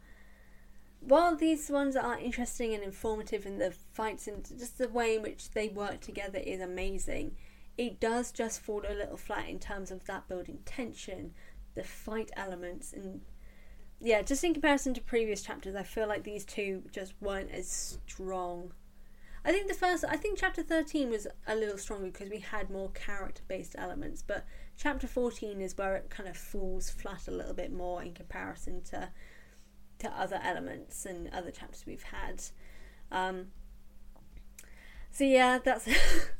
while 0.99 1.35
these 1.35 1.69
ones 1.69 1.95
are 1.95 2.17
interesting 2.19 2.73
and 2.73 2.83
informative 2.83 3.45
and 3.45 3.59
the 3.59 3.71
fights 3.71 4.27
and 4.27 4.45
just 4.57 4.77
the 4.77 4.89
way 4.89 5.15
in 5.15 5.21
which 5.21 5.51
they 5.51 5.69
work 5.69 6.01
together 6.01 6.39
is 6.39 6.59
amazing, 6.59 7.35
it 7.77 7.99
does 7.99 8.31
just 8.31 8.61
fall 8.61 8.83
a 8.87 8.93
little 8.93 9.17
flat 9.17 9.47
in 9.47 9.59
terms 9.59 9.91
of 9.91 10.05
that 10.05 10.27
building 10.27 10.59
tension, 10.65 11.33
the 11.75 11.83
fight 11.83 12.29
elements, 12.35 12.91
and 12.91 13.21
yeah, 14.01 14.21
just 14.21 14.43
in 14.43 14.53
comparison 14.53 14.93
to 14.93 15.01
previous 15.01 15.41
chapters, 15.41 15.75
I 15.75 15.83
feel 15.83 16.07
like 16.07 16.23
these 16.23 16.45
two 16.45 16.83
just 16.91 17.13
weren't 17.19 17.51
as 17.51 17.97
strong. 18.07 18.73
I 19.43 19.51
think 19.51 19.67
the 19.67 19.73
first, 19.73 20.03
I 20.07 20.17
think 20.17 20.37
chapter 20.37 20.61
13 20.61 21.09
was 21.09 21.27
a 21.47 21.55
little 21.55 21.77
stronger 21.77 22.07
because 22.07 22.29
we 22.29 22.39
had 22.39 22.69
more 22.69 22.89
character 22.91 23.41
based 23.47 23.75
elements, 23.77 24.21
but 24.21 24.45
chapter 24.77 25.07
14 25.07 25.61
is 25.61 25.77
where 25.77 25.95
it 25.95 26.09
kind 26.09 26.29
of 26.29 26.37
falls 26.37 26.89
flat 26.89 27.27
a 27.27 27.31
little 27.31 27.53
bit 27.53 27.71
more 27.71 28.01
in 28.01 28.13
comparison 28.13 28.81
to 28.83 29.09
to 29.99 30.09
other 30.09 30.39
elements 30.43 31.05
and 31.05 31.29
other 31.33 31.51
chapters 31.51 31.83
we've 31.85 32.03
had. 32.03 32.43
Um, 33.11 33.47
so 35.11 35.23
yeah, 35.23 35.59
that's 35.63 35.87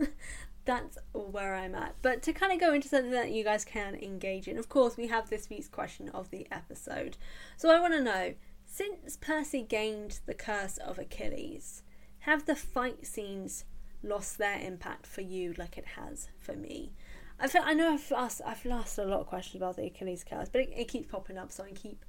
that's 0.66 0.98
where 1.14 1.56
I'm 1.56 1.76
at. 1.76 1.96
But 2.02 2.22
to 2.24 2.34
kind 2.34 2.52
of 2.54 2.60
go 2.60 2.74
into 2.74 2.88
something 2.88 3.12
that 3.12 3.32
you 3.32 3.44
guys 3.44 3.66
can 3.66 3.96
engage 3.96 4.48
in, 4.48 4.58
of 4.58 4.70
course, 4.70 4.98
we 4.98 5.08
have 5.08 5.30
this 5.30 5.50
week's 5.50 5.68
question 5.68 6.10
of 6.10 6.30
the 6.30 6.48
episode. 6.52 7.18
So 7.58 7.70
I 7.70 7.80
want 7.80 7.94
to 7.94 8.02
know, 8.02 8.34
since 8.66 9.18
Percy 9.18 9.64
gained 9.64 10.20
the 10.26 10.34
curse 10.34 10.78
of 10.78 11.00
Achilles, 11.00 11.84
have 12.20 12.46
the 12.46 12.56
fight 12.56 13.06
scenes 13.06 13.66
lost 14.04 14.38
their 14.38 14.60
impact 14.60 15.06
for 15.06 15.22
you 15.22 15.54
like 15.58 15.78
it 15.78 15.86
has 15.98 16.30
for 16.38 16.54
me? 16.54 16.94
I 17.40 17.48
feel, 17.48 17.62
I 17.64 17.74
know 17.74 17.94
I've 17.94 18.12
asked 18.12 18.42
I've 18.46 18.66
asked 18.68 18.98
a 18.98 19.06
lot 19.06 19.22
of 19.22 19.28
questions 19.28 19.56
about 19.56 19.78
the 19.78 19.86
Achilles 19.86 20.26
curse, 20.30 20.50
but 20.50 20.62
it, 20.62 20.70
it 20.76 20.88
keeps 20.88 21.08
popping 21.08 21.38
up, 21.38 21.52
so 21.52 21.64
I 21.64 21.72
keep 21.72 22.04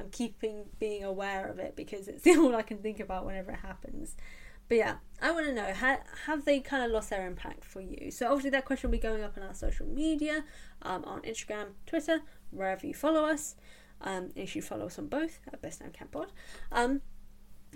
I'm 0.00 0.10
keeping 0.10 0.64
being 0.78 1.04
aware 1.04 1.46
of 1.48 1.58
it 1.58 1.76
because 1.76 2.08
it's 2.08 2.26
all 2.38 2.54
I 2.54 2.62
can 2.62 2.78
think 2.78 3.00
about 3.00 3.24
whenever 3.24 3.52
it 3.52 3.60
happens. 3.60 4.16
But 4.68 4.78
yeah, 4.78 4.94
I 5.20 5.30
want 5.30 5.46
to 5.46 5.52
know 5.52 5.72
ha- 5.74 6.00
have 6.26 6.44
they 6.44 6.60
kind 6.60 6.84
of 6.84 6.90
lost 6.90 7.10
their 7.10 7.26
impact 7.26 7.64
for 7.64 7.80
you? 7.80 8.10
So 8.10 8.26
obviously 8.26 8.50
that 8.50 8.64
question 8.64 8.88
will 8.88 8.96
be 8.96 9.02
going 9.02 9.22
up 9.22 9.36
on 9.36 9.42
our 9.42 9.54
social 9.54 9.86
media, 9.86 10.44
um, 10.82 11.04
on 11.04 11.20
Instagram, 11.22 11.72
Twitter, 11.86 12.20
wherever 12.50 12.86
you 12.86 12.94
follow 12.94 13.24
us. 13.24 13.56
Um, 14.00 14.30
if 14.34 14.56
you 14.56 14.62
follow 14.62 14.86
us 14.86 14.98
on 14.98 15.06
both 15.06 15.40
at 15.52 15.62
Best 15.62 15.80
Damn 15.80 15.90
Camp 15.92 16.12
Pod, 16.12 16.32
um, 16.72 17.00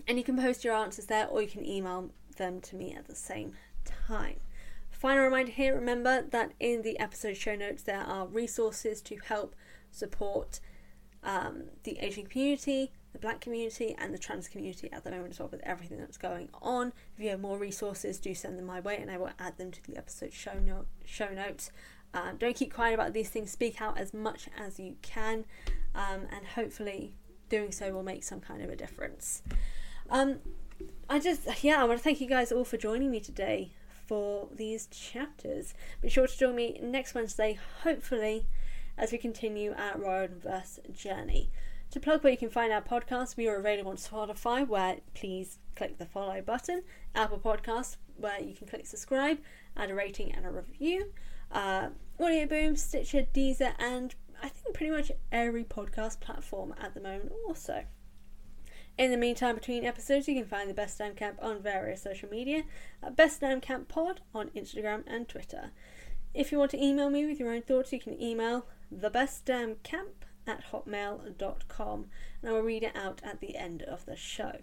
and 0.06 0.18
you 0.18 0.24
can 0.24 0.36
post 0.36 0.64
your 0.64 0.74
answers 0.74 1.06
there, 1.06 1.26
or 1.26 1.40
you 1.40 1.48
can 1.48 1.64
email 1.64 2.10
them 2.36 2.60
to 2.62 2.76
me 2.76 2.94
at 2.94 3.06
the 3.06 3.14
same 3.14 3.52
time. 3.84 4.36
Final 4.90 5.24
reminder 5.24 5.52
here: 5.52 5.74
remember 5.74 6.22
that 6.22 6.52
in 6.58 6.82
the 6.82 6.98
episode 6.98 7.36
show 7.36 7.54
notes 7.54 7.82
there 7.82 8.00
are 8.00 8.26
resources 8.26 9.00
to 9.02 9.16
help 9.24 9.54
support 9.90 10.60
um, 11.22 11.64
the 11.84 11.98
Asian 12.00 12.26
community, 12.26 12.92
the 13.12 13.18
black 13.18 13.40
community, 13.40 13.94
and 13.98 14.12
the 14.12 14.18
trans 14.18 14.48
community 14.48 14.90
at 14.92 15.04
the 15.04 15.10
moment 15.10 15.32
as 15.32 15.38
well 15.38 15.48
with 15.48 15.60
everything 15.64 15.98
that's 15.98 16.18
going 16.18 16.48
on. 16.62 16.92
If 17.16 17.24
you 17.24 17.30
have 17.30 17.40
more 17.40 17.58
resources, 17.58 18.18
do 18.18 18.34
send 18.34 18.58
them 18.58 18.66
my 18.66 18.80
way 18.80 18.96
and 18.96 19.10
I 19.10 19.16
will 19.16 19.30
add 19.38 19.58
them 19.58 19.70
to 19.72 19.82
the 19.82 19.96
episode 19.96 20.32
show, 20.32 20.54
note, 20.64 20.86
show 21.04 21.28
notes. 21.28 21.70
Um, 22.14 22.36
don't 22.38 22.56
keep 22.56 22.72
quiet 22.72 22.94
about 22.94 23.12
these 23.12 23.28
things, 23.28 23.50
speak 23.50 23.82
out 23.82 23.98
as 23.98 24.14
much 24.14 24.48
as 24.58 24.80
you 24.80 24.96
can, 25.02 25.44
um, 25.94 26.26
and 26.32 26.46
hopefully 26.54 27.14
doing 27.48 27.72
so 27.72 27.92
will 27.92 28.02
make 28.02 28.24
some 28.24 28.40
kind 28.40 28.62
of 28.62 28.70
a 28.70 28.76
difference. 28.76 29.42
Um, 30.10 30.38
I 31.08 31.18
just, 31.18 31.42
yeah, 31.62 31.82
I 31.82 31.84
want 31.84 31.98
to 31.98 32.04
thank 32.04 32.20
you 32.20 32.28
guys 32.28 32.52
all 32.52 32.64
for 32.64 32.76
joining 32.76 33.10
me 33.10 33.20
today 33.20 33.72
for 34.06 34.48
these 34.54 34.86
chapters. 34.86 35.74
Be 36.00 36.08
sure 36.08 36.26
to 36.26 36.38
join 36.38 36.54
me 36.54 36.78
next 36.82 37.14
Wednesday, 37.14 37.58
hopefully 37.82 38.46
as 38.98 39.12
we 39.12 39.18
continue 39.18 39.72
our 39.72 39.94
Riordanverse 39.94 40.92
journey. 40.92 41.50
To 41.92 42.00
plug 42.00 42.22
where 42.22 42.32
you 42.32 42.38
can 42.38 42.50
find 42.50 42.70
our 42.70 42.82
podcast, 42.82 43.38
we 43.38 43.48
are 43.48 43.56
available 43.56 43.92
on 43.92 43.96
Spotify, 43.96 44.66
where 44.66 44.98
please 45.14 45.58
click 45.74 45.96
the 45.96 46.04
follow 46.04 46.42
button, 46.42 46.82
Apple 47.14 47.38
Podcasts, 47.38 47.96
where 48.16 48.40
you 48.40 48.54
can 48.54 48.66
click 48.66 48.86
subscribe, 48.86 49.38
add 49.76 49.90
a 49.90 49.94
rating 49.94 50.32
and 50.32 50.44
a 50.44 50.50
review, 50.50 51.12
uh, 51.50 51.88
Audio 52.20 52.46
Boom, 52.46 52.76
Stitcher, 52.76 53.26
Deezer, 53.32 53.72
and 53.78 54.14
I 54.42 54.48
think 54.48 54.74
pretty 54.74 54.92
much 54.92 55.12
every 55.32 55.64
podcast 55.64 56.20
platform 56.20 56.74
at 56.78 56.92
the 56.92 57.00
moment 57.00 57.32
also. 57.46 57.84
In 58.98 59.12
the 59.12 59.16
meantime, 59.16 59.54
between 59.54 59.84
episodes, 59.84 60.26
you 60.26 60.34
can 60.34 60.44
find 60.44 60.68
the 60.68 60.74
Best 60.74 60.98
Damn 60.98 61.14
Camp 61.14 61.38
on 61.40 61.62
various 61.62 62.02
social 62.02 62.28
media 62.28 62.64
at 63.02 63.14
Best 63.14 63.40
Damn 63.40 63.60
Camp 63.60 63.86
Pod 63.88 64.20
on 64.34 64.48
Instagram 64.50 65.04
and 65.06 65.28
Twitter. 65.28 65.70
If 66.34 66.52
you 66.52 66.58
want 66.58 66.70
to 66.72 66.82
email 66.82 67.10
me 67.10 67.26
with 67.26 67.40
your 67.40 67.52
own 67.52 67.62
thoughts, 67.62 67.92
you 67.92 68.00
can 68.00 68.20
email 68.20 68.66
thebestdamncamp 68.94 70.24
at 70.46 70.64
hotmail.com 70.72 72.06
and 72.40 72.50
I 72.50 72.52
will 72.52 72.62
read 72.62 72.82
it 72.82 72.96
out 72.96 73.20
at 73.24 73.40
the 73.40 73.56
end 73.56 73.82
of 73.82 74.06
the 74.06 74.16
show. 74.16 74.60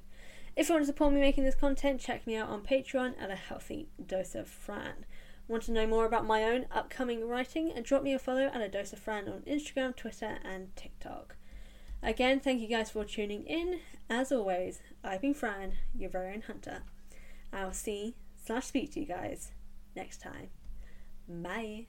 If 0.56 0.70
you 0.70 0.76
want 0.76 0.84
to 0.84 0.88
support 0.88 1.14
me 1.14 1.20
making 1.20 1.44
this 1.44 1.56
content, 1.56 2.00
check 2.00 2.26
me 2.26 2.36
out 2.38 2.50
on 2.50 2.62
Patreon 2.62 3.22
at 3.22 3.30
a 3.30 3.36
healthy 3.36 3.90
dose 4.04 4.36
of 4.36 4.48
Fran. 4.48 5.06
Want 5.48 5.64
to 5.64 5.72
know 5.72 5.86
more 5.86 6.06
about 6.06 6.26
my 6.26 6.44
own 6.44 6.66
upcoming 6.72 7.28
writing? 7.28 7.74
Drop 7.84 8.04
me 8.04 8.14
a 8.14 8.20
follow 8.20 8.46
at 8.48 8.62
a 8.62 8.70
dose 8.70 8.94
of 8.94 9.00
Fran 9.00 9.28
on 9.28 9.42
Instagram, 9.42 9.96
Twitter, 9.96 10.40
and 10.44 10.76
TikTok. 10.76 11.36
Again, 12.02 12.40
thank 12.40 12.62
you 12.62 12.68
guys 12.68 12.90
for 12.90 13.04
tuning 13.04 13.44
in. 13.44 13.80
As 14.10 14.32
always, 14.32 14.82
I've 15.04 15.22
been 15.22 15.34
Fran, 15.34 15.74
your 15.96 16.10
very 16.10 16.34
own 16.34 16.42
hunter. 16.42 16.84
I'll 17.52 17.74
see 17.74 18.16
slash 18.44 18.66
speak 18.66 18.94
to 18.94 19.00
you 19.00 19.06
guys 19.06 19.52
next 19.96 20.22
time. 20.22 20.50
Bye. 21.28 21.88